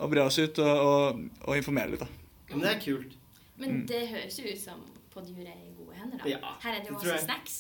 å 0.05 0.09
bre 0.13 0.25
oss 0.25 0.37
ut 0.41 0.59
og, 0.65 0.73
og, 0.89 1.23
og 1.49 1.57
informere 1.61 1.95
litt. 1.95 2.05
da. 2.05 2.09
Ja, 2.49 2.57
men 2.59 2.65
det 2.67 2.73
er 2.75 2.81
kult. 2.85 3.15
Men 3.61 3.79
det 3.89 4.03
høres 4.11 4.37
jo 4.41 4.49
ut 4.51 4.61
som 4.61 4.81
Podjure 5.15 5.47
er 5.47 5.61
i 5.63 5.73
gode 5.79 5.95
hender, 5.97 6.19
da. 6.21 6.27
Ja, 6.29 6.55
Her 6.65 6.75
er 6.77 6.81
det 6.83 6.91
jo 6.91 6.97
også 6.99 7.21
snacks. 7.23 7.59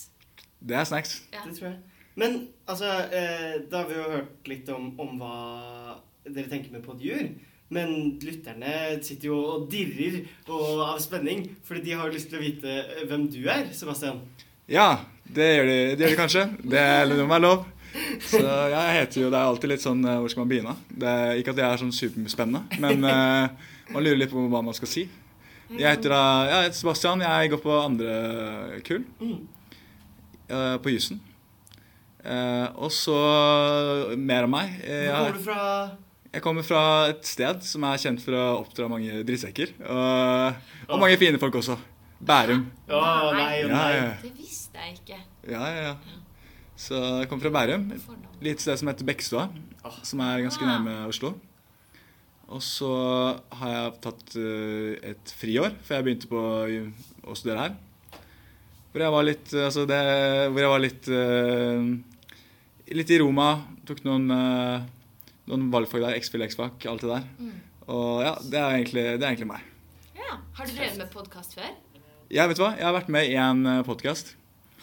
Det 0.64 0.77
er 0.81 0.88
snacks. 0.88 1.12
Ja. 1.33 1.44
Det 1.47 1.55
tror 1.59 1.68
jeg. 1.70 1.79
Men 2.16 2.48
altså, 2.70 2.90
eh, 3.11 3.57
da 3.70 3.81
har 3.83 3.88
vi 3.90 3.96
jo 3.98 4.11
hørt 4.12 4.48
litt 4.53 4.68
om, 4.70 4.92
om 5.03 5.16
hva 5.18 5.35
dere 6.29 6.48
tenker 6.53 6.70
med 6.72 6.85
Podjur. 6.87 7.27
Men 7.74 7.94
lytterne 8.22 9.00
sitter 9.03 9.31
jo 9.33 9.38
og 9.57 9.64
dirrer 9.72 10.20
og 10.53 10.83
av 10.85 10.98
spenning, 11.03 11.46
fordi 11.66 11.81
de 11.88 11.96
har 11.98 12.12
lyst 12.12 12.29
til 12.31 12.38
å 12.38 12.44
vite 12.44 12.70
eh, 12.85 13.05
hvem 13.11 13.24
du 13.33 13.40
er, 13.50 13.66
Sebastian. 13.74 14.20
Ja, 14.70 15.00
det 15.27 15.48
gjør 15.57 15.66
de, 15.70 15.79
det 15.96 16.05
gjør 16.07 16.14
de 16.14 16.20
kanskje. 16.22 16.44
Det, 16.62 16.79
er- 16.81 17.27
meg 17.29 17.42
lov. 17.42 17.64
Så 18.27 18.40
jeg 18.42 18.94
heter 18.96 19.20
jo 19.22 19.29
Det 19.31 19.38
er 19.38 19.46
alltid 19.46 19.70
litt 19.70 19.83
sånn 19.85 20.00
eh, 20.03 20.16
Hvor 20.18 20.31
skal 20.33 20.40
man 20.42 20.48
begynne? 20.50 20.72
Det 20.90 21.07
er, 21.07 21.37
ikke 21.38 21.53
at 21.55 21.61
jeg 21.62 21.66
er 21.68 21.79
sånn 21.79 21.92
superspennende, 21.94 22.81
men 22.83 23.05
eh, 23.11 23.68
man 23.94 24.03
lurer 24.03 24.18
litt 24.18 24.33
på 24.33 24.42
hva 24.50 24.62
man 24.66 24.74
skal 24.74 24.90
si. 24.90 25.05
Jeg 25.74 25.87
heter 25.88 26.11
da 26.14 26.22
jeg 26.48 26.64
heter 26.68 26.79
Sebastian. 26.81 27.22
Jeg 27.24 27.53
går 27.55 27.62
på 27.62 27.77
andre 27.81 28.16
kull 28.87 29.05
Mm. 29.22 29.38
eh, 30.48 30.77
på 30.83 30.90
jussen. 30.94 31.20
Eh, 32.25 32.69
og 32.81 32.91
så 32.95 33.15
mer 34.17 34.47
om 34.47 34.55
meg. 34.57 34.79
Eh, 34.85 35.09
Hvor 35.11 35.27
kommer 35.27 35.39
du 35.39 35.45
fra? 35.45 35.91
jeg 36.35 36.43
kommer 36.43 36.65
fra 36.67 36.83
et 37.13 37.25
sted 37.29 37.61
som 37.63 37.85
er 37.87 38.01
kjent 38.01 38.23
for 38.25 38.35
å 38.35 38.45
oppdra 38.63 38.89
mange 38.91 39.21
drittsekker. 39.29 39.75
Og, 39.85 40.71
og 40.89 41.03
mange 41.05 41.19
fine 41.21 41.39
folk 41.43 41.55
også. 41.61 41.77
Bærum. 42.25 42.65
Å 42.89 43.01
nei 43.37 43.63
og 43.65 43.71
Ja, 43.71 43.77
nei. 43.77 43.95
ja, 43.99 44.11
Det 44.23 44.33
visste 44.39 44.79
jeg 44.81 44.97
ikke. 44.99 45.19
ja, 45.53 45.61
ja, 45.69 45.83
ja. 45.91 45.95
Så 46.77 46.99
jeg 47.21 47.29
kommer 47.31 47.45
fra 47.47 47.53
Bærum. 47.55 47.85
Et 47.95 48.43
Lite 48.43 48.61
sted 48.65 48.79
som 48.81 48.89
heter 48.89 49.05
Bekkstua, 49.07 49.49
Ah. 49.85 49.99
som 50.03 50.21
er 50.21 50.41
ganske 50.43 50.65
Ah. 50.65 50.79
nærme 50.79 51.07
Oslo. 51.09 51.35
Og 52.49 52.61
så 52.63 52.89
har 53.53 53.71
jeg 53.71 54.01
tatt 54.03 54.37
eh, 54.37 55.11
et 55.11 55.35
friår 55.39 55.71
før 55.85 55.97
jeg 56.01 56.05
begynte 56.05 56.29
på 56.29 56.41
å 57.31 57.37
studere 57.37 57.59
her. 57.69 57.77
Hvor 58.93 59.01
jeg 59.03 59.11
var 59.13 59.25
litt 59.27 59.53
Altså 59.55 59.87
det 59.91 60.01
Hvor 60.53 60.61
jeg 60.61 60.71
var 60.71 60.79
litt 60.85 61.09
Litt 62.92 63.11
i 63.11 63.18
Roma. 63.18 63.62
Tok 63.88 64.03
noen, 64.05 64.27
eh, 64.31 64.83
noen 65.49 65.70
valgfag 65.73 66.05
der. 66.05 66.18
X-FIL, 66.20 66.44
X-FAC, 66.49 66.87
alt 66.90 67.01
det 67.01 67.11
der. 67.11 67.25
Mm. 67.38 67.55
Og 67.88 68.23
ja, 68.25 68.35
det 68.40 68.61
er 68.61 68.77
egentlig, 68.79 69.05
det 69.18 69.23
er 69.23 69.31
egentlig 69.31 69.49
meg. 69.49 69.61
Ja. 70.16 70.38
Har 70.59 70.66
du 70.66 70.73
drevet 70.73 70.99
med 70.99 71.11
podkast 71.12 71.57
før? 71.57 71.70
Ja, 72.33 72.47
vet 72.49 72.59
du 72.59 72.64
hva? 72.64 72.75
Jeg 72.77 72.85
har 72.85 72.97
vært 72.97 73.12
med 73.12 73.29
i 73.29 73.37
en 73.37 73.64
podkast 73.85 74.35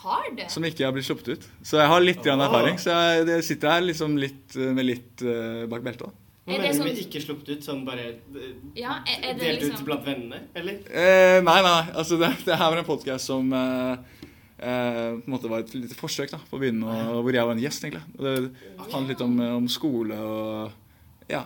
Har 0.04 0.30
du? 0.38 0.44
som 0.50 0.66
ikke 0.66 0.86
har 0.86 0.94
blitt 0.96 1.06
sluppet 1.06 1.34
ut. 1.34 1.48
Så 1.66 1.78
jeg 1.82 1.90
har 1.90 2.02
litt 2.02 2.22
grann 2.26 2.42
erfaring. 2.42 2.78
Så 2.82 2.94
jeg, 2.94 3.28
jeg 3.28 3.46
sitter 3.50 3.76
her 3.76 3.86
liksom 3.86 4.18
litt, 4.22 4.58
eh, 4.58 4.74
med 4.74 4.88
litt 4.88 5.26
uh, 5.26 5.66
bak 5.70 5.86
beltet. 5.86 6.18
Hva 6.42 6.56
Er 6.58 6.64
mener 6.64 6.80
du 6.82 6.88
med 6.88 6.98
ikke 7.04 7.22
sluppet 7.22 7.52
ut? 7.54 7.66
Sånn 7.66 7.84
bare 7.86 8.08
eh, 8.18 8.56
Ja, 8.80 8.98
er, 9.06 9.20
er 9.30 9.36
det 9.38 9.46
delt 9.46 9.62
ut 9.62 9.68
liksom 9.70 9.86
blant 9.86 10.08
vennene, 10.08 10.40
eller? 10.58 10.80
Eh, 10.90 11.38
nei, 11.46 11.60
nei. 11.68 11.82
Altså, 11.94 12.18
det, 12.18 12.32
det 12.48 12.58
her 12.58 12.72
var 12.74 12.82
en 12.82 12.88
podkast 12.88 13.30
som 13.30 13.54
eh, 13.54 13.92
eh, 13.94 14.21
på 14.62 15.26
en 15.26 15.34
måte 15.34 15.50
var 15.50 15.64
et 15.64 15.74
lite 15.74 15.96
forsøk 15.98 16.32
da, 16.36 16.38
på 16.50 16.58
å 16.58 16.62
begynne, 16.62 16.86
og, 16.86 17.24
hvor 17.26 17.34
jeg 17.34 17.48
var 17.50 17.56
en 17.58 17.64
gjest, 17.64 17.84
egentlig. 17.88 18.04
Og 18.20 18.24
det 18.28 18.92
handlet 18.94 19.10
litt 19.16 19.24
om, 19.26 19.40
om 19.58 19.68
skole 19.74 20.18
og 20.22 21.30
ja, 21.32 21.44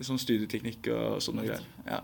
sånn 0.00 0.20
studieteknikk 0.20 0.88
og 0.94 1.18
sånne 1.24 1.44
greier. 1.46 1.64
Ja. 1.88 2.00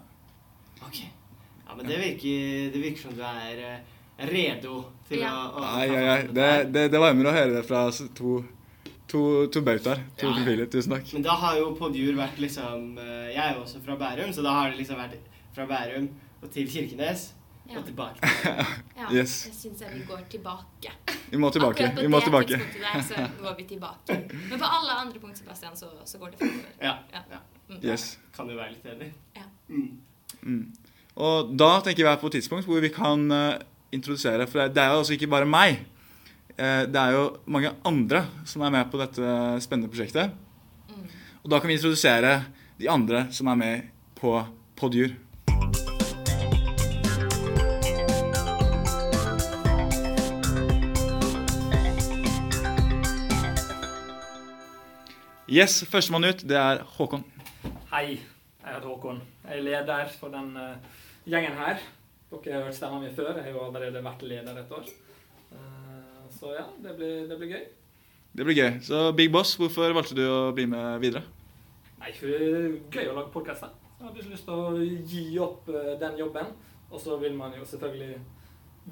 Ok. 0.84 1.02
Ja, 1.06 1.76
men 1.78 1.86
det 1.88 1.98
virker, 2.02 2.70
det 2.74 2.82
virker 2.82 3.06
som 3.06 3.14
du 3.16 3.22
er 3.24 3.62
eh, 3.64 3.78
redo 4.28 4.82
til 5.08 5.22
Ja. 5.22 5.32
å, 5.48 5.56
å 5.56 5.62
Nei, 5.64 5.86
ja, 5.88 6.16
på 6.26 6.34
Det, 6.36 6.48
det, 6.74 6.82
det 6.92 7.00
varmer 7.00 7.30
å 7.30 7.36
høre 7.36 7.54
det 7.56 7.62
fra 7.68 7.86
to, 8.18 8.42
to, 9.08 9.22
to 9.52 9.62
bautaer. 9.64 10.02
To 10.20 10.28
Ja. 10.28 10.34
profiler. 10.36 10.68
Tusen 10.72 10.92
takk. 10.98 11.12
Men 11.16 11.24
da 11.24 11.36
har 11.40 11.56
jo 11.60 11.70
Podjur 11.78 12.12
vært 12.18 12.36
liksom 12.44 12.98
eh, 13.00 13.30
Jeg 13.32 13.40
er 13.46 13.54
jo 13.56 13.62
også 13.64 13.80
fra 13.84 13.96
Bærum, 14.00 14.32
så 14.36 14.44
da 14.44 14.52
har 14.58 14.70
det 14.74 14.82
liksom 14.82 15.00
vært 15.00 15.16
fra 15.56 15.64
Bærum 15.70 16.10
og 16.42 16.50
til 16.52 16.68
Kirkenes 16.68 17.30
Ja. 17.70 17.78
og 17.78 17.84
tilbake. 17.86 18.18
Ja, 19.02 19.08
Yes. 19.10 19.32
jeg 19.46 19.54
syns 19.54 19.80
jeg 19.82 19.90
vi 19.94 20.00
går 20.06 20.20
tilbake. 20.30 20.90
Vi 21.30 21.38
må 21.40 21.48
tilbake. 21.50 21.84
Akkurat 21.84 21.94
på 21.96 22.02
Vi 22.04 22.08
må 22.12 22.18
det 22.20 22.26
tilbake. 22.28 22.58
tidspunktet 22.58 22.82
der, 22.82 23.02
så 23.08 23.42
går 23.42 23.54
vi 23.58 23.64
tilbake. 23.70 24.16
Men 24.50 24.58
på 24.60 24.68
alle 24.76 24.92
andre 25.02 25.18
punkt, 25.22 25.38
Sebastian, 25.38 25.76
så, 25.76 25.88
så 26.04 26.18
går 26.18 26.30
det 26.34 26.38
fremover. 26.38 26.74
Ja. 26.82 26.94
Ja. 27.12 27.22
ja. 27.30 27.40
Mm. 27.68 27.80
Yes. 27.84 28.18
Kan 28.36 28.50
jo 28.52 28.56
være 28.58 28.74
litt 28.76 28.86
enig. 28.92 29.08
Ja. 29.36 29.46
Mm. 29.68 29.98
Mm. 30.42 30.62
Og 31.16 31.50
da 31.58 31.70
tenker 31.84 32.04
vi 32.04 32.10
er 32.12 32.20
på 32.20 32.30
et 32.30 32.36
tidspunkt 32.38 32.66
hvor 32.68 32.80
vi 32.82 32.88
kan 32.94 33.24
uh, 33.30 33.58
introdusere 33.92 34.46
For 34.48 34.68
det 34.72 34.80
er 34.80 34.92
jo 34.92 35.02
altså 35.02 35.16
ikke 35.16 35.28
bare 35.32 35.48
meg. 35.48 35.82
Uh, 36.58 36.84
det 36.88 37.00
er 37.02 37.16
jo 37.16 37.24
mange 37.46 37.72
andre 37.88 38.24
som 38.48 38.62
er 38.66 38.70
med 38.76 38.90
på 38.92 39.00
dette 39.00 39.34
spennende 39.64 39.90
prosjektet. 39.92 40.32
Mm. 40.92 41.04
Og 41.42 41.50
da 41.50 41.58
kan 41.60 41.68
vi 41.72 41.76
introdusere 41.80 42.36
de 42.78 42.88
andre 42.92 43.26
som 43.34 43.50
er 43.52 43.60
med 43.60 43.90
på 44.20 44.36
Podjur. 44.78 45.16
Yes, 55.52 55.82
Førstemann 55.84 56.24
ut, 56.24 56.42
det 56.48 56.56
er 56.56 56.78
Håkon. 56.94 57.26
Hei, 57.90 58.14
jeg 58.14 58.68
heter 58.70 58.86
Håkon. 58.88 59.18
Jeg 59.44 59.58
er 59.58 59.66
leder 59.66 60.06
for 60.16 60.32
den 60.32 60.54
uh, 60.56 61.02
gjengen 61.28 61.58
her. 61.58 61.82
Dere 62.30 62.54
har 62.54 62.64
hørt 62.70 62.78
stemmen 62.78 63.02
min 63.04 63.12
før. 63.12 63.34
Jeg 63.36 63.44
har 63.50 63.58
jo 63.58 63.66
allerede 63.66 64.00
vært 64.06 64.24
leder 64.24 64.62
et 64.62 64.72
år. 64.72 64.88
Uh, 65.52 66.24
Så 66.32 66.54
ja, 66.56 66.64
det 66.80 66.96
blir, 66.96 67.28
det 67.28 67.36
blir 67.36 67.52
gøy. 67.52 67.68
Det 68.32 68.48
blir 68.48 68.56
gøy. 68.62 68.80
Så 68.88 69.02
Big 69.12 69.28
Boss, 69.36 69.52
hvorfor 69.60 69.92
valgte 69.92 70.16
du 70.16 70.24
å 70.24 70.40
bli 70.56 70.64
med 70.72 71.04
videre? 71.04 71.26
Nei, 72.00 72.16
for 72.16 72.32
det 72.32 72.40
er 72.48 72.72
gøy 72.96 73.12
å 73.12 73.20
lage 73.20 73.36
podkast. 73.36 73.68
Jeg 73.68 74.08
har 74.08 74.16
ikke 74.16 74.32
lyst 74.32 74.48
til 74.48 74.56
å 74.56 74.88
gi 75.12 75.28
opp 75.50 75.68
eh, 75.68 75.94
den 76.00 76.16
jobben. 76.24 76.48
Og 76.88 77.04
så 77.04 77.20
vil 77.20 77.36
man 77.36 77.52
jo 77.60 77.68
selvfølgelig 77.68 78.22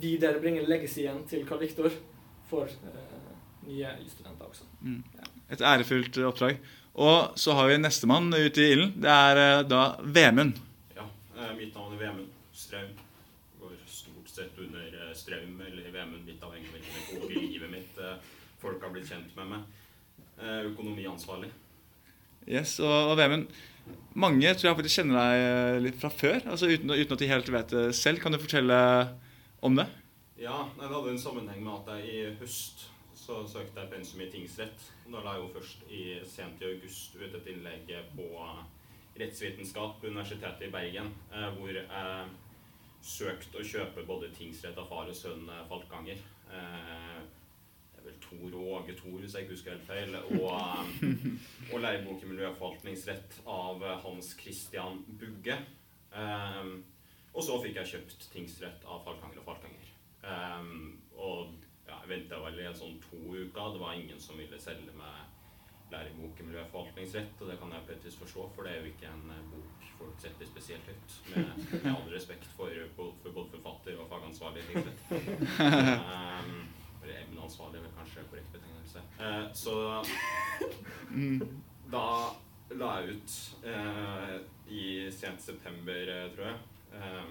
viderebringe 0.04 0.68
legacyen 0.68 1.24
til 1.24 1.48
Carl 1.48 1.64
Viktor 1.64 1.88
for 2.52 2.68
uh, 2.68 3.36
nye 3.64 3.96
studenter 4.12 4.52
også. 4.52 4.68
Mm. 4.84 5.00
Et 5.50 5.60
ærefullt 5.60 6.18
oppdrag. 6.28 6.60
Og 7.00 7.38
så 7.38 7.54
har 7.58 7.70
vi 7.70 7.78
nestemann 7.78 8.32
ute 8.34 8.62
i 8.62 8.72
ilden. 8.74 8.92
Det 9.02 9.10
er 9.10 9.40
eh, 9.44 9.62
da 9.68 9.84
Vemund. 10.02 10.58
Ja, 10.96 11.06
eh, 11.36 11.54
mitt 11.58 11.74
navn 11.74 11.94
er 11.94 12.02
Vemund 12.04 12.28
Straum. 12.56 12.92
Går 13.60 13.78
stort 13.86 14.30
sett 14.30 14.58
under 14.58 14.84
Strøm, 15.14 15.14
Straum 15.22 15.62
eller 15.66 15.90
Vemund, 15.94 16.26
litt 16.26 16.42
avhengig 16.44 16.70
av 16.70 16.76
hvilken 16.76 17.00
epok 17.02 17.30
i 17.30 17.44
livet 17.46 17.72
mitt 17.72 17.98
eh, 18.02 18.18
folk 18.60 18.82
har 18.84 18.92
blitt 18.94 19.10
kjent 19.10 19.34
med 19.38 19.54
meg. 19.54 19.80
Eh, 20.40 20.60
Økonomiansvarlig. 20.70 21.50
Yes, 22.48 22.78
og, 22.82 23.12
og 23.12 23.16
Vemund, 23.20 23.50
mange 24.18 24.52
tror 24.56 24.70
jeg 24.70 24.78
faktisk 24.80 25.00
kjenner 25.00 25.18
deg 25.20 25.46
eh, 25.46 25.80
litt 25.86 25.98
fra 26.00 26.10
før, 26.12 26.38
altså 26.50 26.70
uten, 26.70 26.90
uten 26.90 27.16
at 27.16 27.22
de 27.22 27.30
helt 27.30 27.50
vet 27.54 27.74
det 27.74 27.88
selv. 27.98 28.22
Kan 28.22 28.34
du 28.34 28.40
fortelle 28.42 28.78
om 29.62 29.78
det? 29.78 29.86
Ja, 30.40 30.64
det 30.78 30.88
hadde 30.88 31.12
en 31.12 31.20
sammenheng 31.20 31.62
med 31.62 31.74
at 31.82 32.00
jeg 32.00 32.08
i 32.10 32.34
høst 32.40 32.89
så 33.30 33.46
søkte 33.46 33.84
jeg 33.84 33.90
pensum 33.92 34.20
i 34.24 34.30
tingsrett. 34.30 34.84
Da 35.06 35.22
la 35.22 35.36
jeg 35.36 35.44
jo 35.44 35.50
først 35.54 35.82
i 35.94 36.04
sent 36.26 36.62
i 36.62 36.70
august 36.72 37.14
ut 37.14 37.34
et 37.38 37.50
innlegg 37.52 37.92
på 38.16 38.28
rettsvitenskap 39.20 40.00
på 40.00 40.10
Universitetet 40.10 40.66
i 40.66 40.70
Bergen, 40.72 41.12
eh, 41.30 41.50
hvor 41.54 41.70
jeg 41.70 42.30
søkte 43.06 43.60
å 43.60 43.66
kjøpe 43.66 44.06
både 44.08 44.32
tingsrett 44.34 44.78
av 44.80 44.88
far 44.90 45.10
og 45.12 45.16
sønn 45.16 45.46
eh, 45.46 45.62
Falkanger. 45.70 46.24
Eh, 46.50 47.20
det 47.92 48.02
er 48.02 48.08
vel 48.08 48.18
Tor 48.24 48.58
Åge 48.64 48.98
Tor, 48.98 49.16
hvis 49.20 49.36
jeg 49.36 49.46
ikke 49.46 49.54
husker 49.54 49.76
helt 49.76 49.86
feil. 49.86 50.18
Og, 50.34 51.70
og 51.70 51.84
lærebok 51.84 52.26
miljøforvaltningsrett 52.26 53.42
av 53.46 53.84
Hans 54.06 54.34
Christian 54.40 55.04
Bugge. 55.20 55.58
Og 57.30 57.44
så 57.44 57.58
fikk 57.62 57.76
jeg 57.78 57.90
kjøpt 57.92 58.30
tingsrett 58.32 58.86
av 58.88 59.04
Falkanger 59.04 59.42
og 59.42 59.50
Falkanger. 59.52 59.92
Og 61.20 61.52
venta 62.10 62.38
vel 62.44 62.58
i 62.60 62.68
en 62.68 62.76
sånn 62.76 62.98
to 63.04 63.20
uker. 63.34 63.74
Det 63.74 63.82
var 63.82 63.98
ingen 63.98 64.20
som 64.20 64.38
ville 64.40 64.58
selge 64.60 64.94
meg 64.98 65.28
lærebok 65.90 66.40
i 66.40 66.46
miljøforvaltningsrett, 66.46 67.40
og 67.40 67.50
det 67.50 67.58
kan 67.58 67.72
jeg 67.74 67.86
på 67.86 67.94
et 67.96 68.04
vis 68.06 68.18
forstå, 68.20 68.44
for 68.54 68.66
det 68.66 68.74
er 68.74 68.84
jo 68.84 68.92
ikke 68.92 69.10
en 69.10 69.32
eh, 69.34 69.46
bok 69.50 69.88
folk 70.00 70.20
setter 70.22 70.48
spesielt 70.48 70.86
høyt. 70.88 71.16
Med, 71.34 71.64
med 71.82 71.88
all 71.92 72.12
respekt 72.12 72.46
for, 72.56 72.72
for 72.96 73.32
både 73.34 73.50
forfatter 73.56 73.98
og 74.00 74.06
fagansvarlig. 74.12 74.62
liksom. 74.70 74.94
Um, 76.40 76.68
eller 77.02 77.18
emneansvarlig 77.22 77.80
er 77.80 77.92
kanskje 77.96 78.24
korrekt 78.30 78.52
betegnelse. 78.52 79.02
Uh, 79.20 79.44
så 79.56 79.74
da 81.92 82.06
la 82.80 82.90
jeg 83.00 83.16
ut 83.16 83.36
uh, 83.66 84.34
i 84.70 84.84
sent 85.12 85.42
september, 85.42 86.12
tror 86.34 86.46
jeg. 86.52 86.58
Eh, 86.94 87.30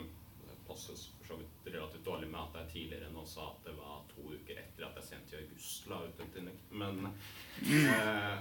det 0.70 0.76
passes 0.76 1.08
for 1.08 1.28
så 1.28 1.36
vidt 1.36 1.74
relativt 1.76 2.06
dårlig 2.06 2.30
med 2.30 2.40
at 2.40 2.62
jeg 2.62 2.72
tidligere 2.74 3.12
nå 3.14 3.26
sa 3.26 3.50
at 3.50 3.66
det 3.66 3.74
var 3.78 4.06
to 4.14 4.22
uker 4.30 4.60
etter 4.62 4.86
at 4.86 4.98
jeg 5.00 5.08
sendte 5.08 5.36
i 5.36 5.44
august 5.44 5.88
la 5.90 6.02
ut 6.06 6.22
et 6.22 6.38
innlegg. 6.38 6.64
Men 6.72 7.00
eh, 7.10 8.40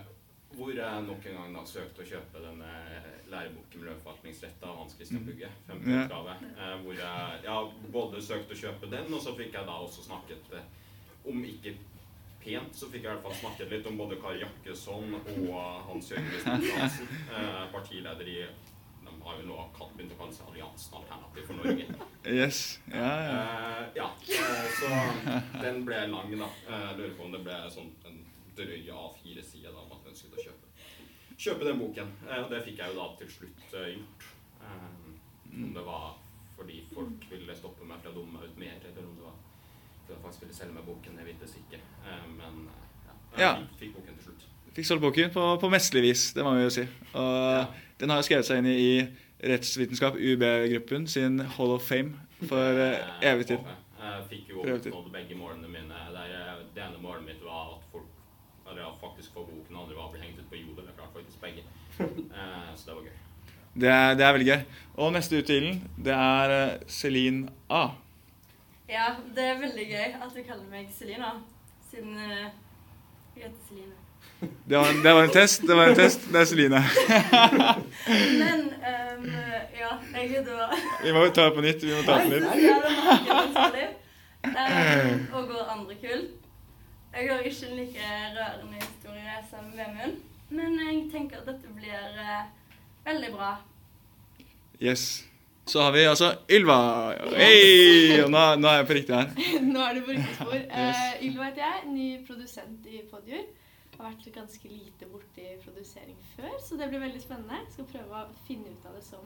hvor 0.56 0.72
jeg 0.72 1.02
nok 1.06 1.26
en 1.26 1.38
gang 1.38 1.56
da 1.56 1.64
søkte 1.68 2.04
å 2.04 2.08
kjøpe 2.08 2.42
denne 2.44 2.70
læreboken 3.32 3.82
Miljøforvaltningsrett 3.82 4.64
av 4.64 4.80
Hans 4.82 4.96
Christian 4.96 5.24
Bugge. 5.24 5.50
50 5.68 6.04
utgave. 6.04 6.36
Eh, 6.52 6.74
hvor 6.84 6.96
jeg 7.00 7.42
ja, 7.44 7.58
både 7.96 8.24
søkte 8.24 8.56
å 8.56 8.62
kjøpe 8.64 8.90
den, 8.92 9.12
og 9.12 9.24
så 9.24 9.36
fikk 9.38 9.56
jeg 9.56 9.68
da 9.68 9.76
også 9.84 10.04
snakket 10.08 10.56
eh, 10.56 10.72
om 11.28 11.44
ikke 11.44 11.76
pent, 12.44 12.76
så 12.76 12.88
fikk 12.88 13.04
jeg 13.04 13.10
i 13.10 13.14
hvert 13.14 13.24
fall 13.26 13.38
snakket 13.42 13.72
litt 13.72 13.88
om 13.90 13.98
både 14.00 14.20
Kari 14.20 14.40
Jakkesson 14.44 15.16
og 15.18 15.60
Hans 15.88 16.12
Jørgen 16.12 16.28
Kristiansen, 16.32 17.12
eh, 17.34 17.64
partileder 17.72 18.32
i 18.36 18.40
har 19.28 19.40
jo 19.40 19.46
nå 19.48 19.58
kalt- 19.76 19.94
begynt 19.96 20.14
Alliansen 20.48 20.94
Alternativ 21.00 21.46
for 21.46 21.54
Norge. 21.60 21.86
Yes. 22.38 22.80
Ja, 22.92 23.10
ja. 23.24 23.36
Uh, 23.40 23.88
ja, 23.96 24.08
eh, 24.28 24.66
så 24.80 24.88
den 25.62 25.84
ble 25.84 26.00
lang, 26.06 26.32
da. 26.38 26.48
Uh, 26.68 26.90
lurer 26.98 27.14
på 27.16 27.24
om 27.24 27.32
det 27.32 27.40
ble 27.46 27.58
sånn 27.72 27.92
en 28.10 28.18
drøy 28.58 28.82
A4-side 28.92 29.72
da, 29.72 29.84
jeg 29.92 30.12
ønsket 30.12 30.34
å 30.34 30.44
kjøpe, 30.44 30.72
kjøpe 31.36 31.68
den 31.68 31.80
boken. 31.80 32.10
Og 32.42 32.48
det 32.52 32.62
fikk 32.66 32.82
jeg 32.82 32.92
jo 32.92 32.98
da 32.98 33.06
til 33.20 33.30
slutt 33.36 33.62
gjort. 33.72 34.26
Om 35.48 35.70
det 35.76 35.84
var 35.86 36.08
fordi 36.58 36.82
folk 36.90 37.24
ville 37.30 37.54
stoppe 37.56 37.86
meg 37.86 38.02
fra 38.02 38.10
å 38.10 38.16
dumme 38.18 38.34
meg 38.40 38.50
ut 38.50 38.58
mer, 38.60 38.76
eller 38.90 39.06
om 39.06 39.14
det 39.16 39.24
var 39.28 39.36
fordi 40.02 40.16
jeg 40.16 40.24
faktisk 40.24 40.44
ville 40.44 40.56
selge 40.58 40.74
meg 40.74 40.86
boken, 40.88 41.18
jeg 41.22 41.28
vites 41.30 41.56
ikke. 41.62 41.80
Men 42.34 42.62
ja, 43.38 43.52
jeg 43.60 43.68
fikk 43.78 43.94
boken 44.00 44.18
til 44.18 44.30
slutt. 44.30 44.46
Fikk 44.78 44.86
solgt 44.86 45.02
boken 45.02 45.32
på, 45.34 45.44
på 45.58 45.68
mesterlig 45.72 46.12
vis, 46.12 46.20
det 46.36 46.44
må 46.46 46.52
vi 46.54 46.60
jo 46.62 46.70
si. 46.70 46.84
Og 47.18 47.32
Ja. 47.56 47.64
den 47.98 48.12
har 48.12 48.20
jo 48.20 48.26
skrevet 48.28 48.46
seg 48.46 48.60
inn 48.60 48.68
i, 48.70 48.76
i 48.78 49.48
rettsvitenskap, 49.50 50.14
UB-gruppen, 50.14 51.08
sin 51.10 51.40
Hall 51.56 51.72
of 51.74 51.82
Fame 51.82 52.14
for 52.46 52.78
Eh, 52.84 53.26
evig 53.26 53.48
tid. 53.48 53.58
jeg. 53.58 54.22
Fikk 54.30 54.52
jo 54.52 54.62
oppnådd 54.62 55.10
begge 55.10 55.34
målene 55.34 55.66
mine. 55.66 55.98
Der, 56.14 56.30
eh, 56.30 56.62
det 56.76 56.84
ene 56.84 57.02
målet 57.02 57.26
mitt 57.26 57.42
var 57.42 57.74
at 57.74 57.90
folk 57.90 58.06
eller 58.70 58.82
ja, 58.82 58.94
faktisk 59.02 59.34
få 59.34 59.48
boken, 59.50 59.74
andre 59.74 59.96
var 59.96 60.06
å 60.06 60.12
bli 60.12 60.20
hengt 60.22 60.38
ut 60.38 60.48
på 60.50 60.62
jodel. 60.62 60.86
Jeg 60.86 60.94
klarte 60.94 61.14
faktisk 61.18 61.40
begge. 61.42 61.62
Uh, 61.98 62.70
så 62.76 62.86
det 62.86 62.94
var 62.94 63.02
gøy. 63.02 63.16
Det 63.74 63.88
er, 63.88 64.14
det 64.14 64.24
er 64.24 64.32
veldig 64.32 64.50
gøy. 64.52 64.60
Og 64.94 65.12
neste 65.12 65.38
ut 65.38 65.46
det 66.04 66.14
er 66.14 66.78
Celine 66.86 67.48
A. 67.68 67.88
Ja, 68.88 69.16
det 69.34 69.42
er 69.44 69.58
veldig 69.58 69.88
gøy 69.90 70.20
at 70.22 70.34
du 70.36 70.42
kaller 70.42 70.70
meg 70.70 70.86
Selina, 70.94 71.32
siden 71.90 72.14
uh, 72.14 72.52
jeg 73.34 73.42
heter 73.42 73.64
Celine. 73.66 74.07
Det 74.40 74.76
var, 74.76 75.02
det 75.02 75.12
var 75.14 75.22
en 75.22 75.30
test. 75.30 75.62
Det 75.66 75.74
var 75.74 75.86
en 75.86 75.96
test. 75.96 76.20
Det 76.32 76.40
er 76.40 76.44
Celine. 76.44 76.82
Men 78.42 78.60
um, 79.18 79.30
ja, 79.78 79.92
jeg 80.14 80.44
det 80.46 80.54
var 80.54 80.74
Vi 81.04 81.12
må 81.12 81.24
ta 81.34 81.44
det 81.48 81.54
på 81.54 81.64
nytt. 81.64 81.82
Vi 81.82 81.94
må 81.94 82.02
ta 82.06 82.18
det 82.18 82.24
på 82.24 82.34
nytt. 82.34 83.96
ehm, 84.44 85.24
og 85.32 85.48
går 85.48 85.72
andre 85.74 85.94
kull. 86.02 86.26
Jeg 87.14 87.30
har 87.30 87.38
ikke 87.38 87.66
en 87.70 87.76
like 87.76 88.10
rørende 88.36 88.78
historie 88.80 89.38
som 89.50 89.72
Vemund, 89.74 90.20
men 90.50 90.78
jeg 90.86 91.00
tenker 91.12 91.40
at 91.40 91.46
dette 91.46 91.74
blir 91.74 92.20
uh, 92.20 92.44
veldig 93.04 93.32
bra. 93.34 93.56
Yes. 94.82 95.24
Så 95.66 95.82
har 95.82 95.92
vi 95.92 96.04
altså 96.04 96.34
Ylva. 96.50 96.76
Og 98.24 98.30
nå, 98.30 98.42
nå 98.56 98.68
er 98.68 98.76
jeg 98.76 98.86
på 98.86 98.92
riktig 98.92 99.14
her. 99.14 99.32
Nå 99.72 99.80
er 99.84 99.98
du 99.98 100.04
på 100.06 100.14
riktig 100.14 100.36
spor. 100.36 100.54
Eh, 100.54 101.26
Ylva 101.26 101.48
heter 101.50 101.64
jeg, 101.64 101.82
ny 101.92 102.06
produsent 102.26 102.86
i 102.88 103.02
Podjur. 103.10 103.42
Har 103.98 104.12
vært 104.12 104.28
ganske 104.30 104.68
lite 104.70 105.08
borti 105.10 105.42
produsering 105.58 106.18
før, 106.36 106.52
så 106.62 106.76
det 106.78 106.86
blir 106.86 107.00
veldig 107.02 107.18
spennende. 107.18 107.56
Jeg 107.64 107.72
Skal 107.72 107.86
prøve 107.90 108.20
å 108.20 108.36
finne 108.46 108.70
ut 108.70 108.84
av 108.86 108.92
det 108.94 109.00
som 109.02 109.24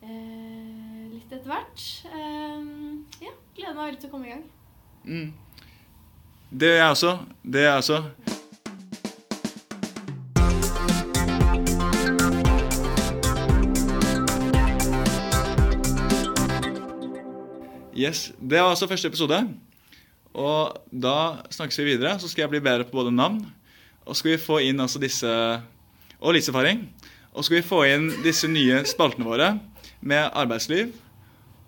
eh, 0.00 1.02
litt 1.12 1.28
etter 1.28 1.44
hvert. 1.50 1.84
Eh, 2.08 2.62
ja, 3.26 3.34
gleder 3.58 3.76
meg 3.76 3.90
veldig 3.90 4.00
til 4.00 4.08
å 4.08 4.14
komme 4.14 4.24
i 4.24 4.32
gang. 4.32 4.46
Mm. 5.04 5.34
Det 6.48 6.70
gjør 6.70 6.80
jeg 6.80 6.94
også. 6.94 7.12
Det 7.44 7.60
gjør 7.60 7.68
jeg 7.68 7.82
også. 7.84 8.00
Yes, 17.98 18.32
Det 18.40 18.64
var 18.64 18.72
altså 18.72 18.88
første 18.88 19.12
episode. 19.12 19.44
Og 20.32 20.82
da 20.88 21.44
snakkes 21.52 21.82
vi 21.82 21.90
videre. 21.92 22.16
Så 22.16 22.32
skal 22.32 22.46
jeg 22.46 22.56
bli 22.56 22.64
bedre 22.64 22.88
på 22.88 22.96
både 22.96 23.12
navn 23.12 23.42
og 24.08 24.16
skal 24.16 24.34
vi 24.34 24.40
få 24.40 24.62
inn 24.64 24.80
altså 24.80 25.00
disse 25.02 25.28
og 26.18 26.34
livserfaring. 26.34 26.86
Og 27.36 27.44
skal 27.44 27.60
vi 27.60 27.66
få 27.66 27.82
inn 27.86 28.08
disse 28.24 28.48
nye 28.50 28.80
spaltene 28.88 29.28
våre 29.28 29.50
med 30.00 30.32
arbeidsliv 30.32 30.94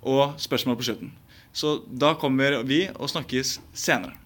og 0.01 0.41
spørsmål 0.41 0.79
på 0.81 0.89
slutten. 0.89 1.13
Så 1.53 1.81
da 1.87 2.15
kommer 2.19 2.63
vi 2.67 2.87
og 2.95 3.11
snakkes 3.13 3.59
senere. 3.75 4.17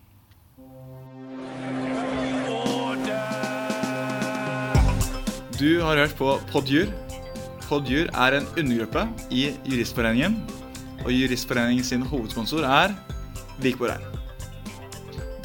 Du 5.59 5.81
har 5.81 5.97
hørt 5.97 6.17
på 6.19 6.35
Podjur. 6.53 6.91
Podjur 7.69 8.11
er 8.13 8.39
en 8.39 8.49
undergruppe 8.59 9.07
i 9.31 9.49
Juristforeningen. 9.65 10.43
Og 11.05 11.13
Juristforeningen 11.13 11.85
sin 11.85 12.03
hovedsponsor 12.03 12.67
er 12.69 12.99
Vikborg 13.63 13.95
Rein. 13.95 14.14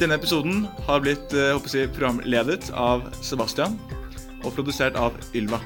Denne 0.00 0.16
episoden 0.16 0.62
har 0.86 1.02
blitt 1.04 1.34
eh, 1.36 1.50
jeg, 1.68 1.90
programledet 1.92 2.70
av 2.72 3.02
Sebastian 3.20 3.74
og 4.40 4.54
produsert 4.56 4.96
av 4.96 5.12
Ylva. 5.36 5.58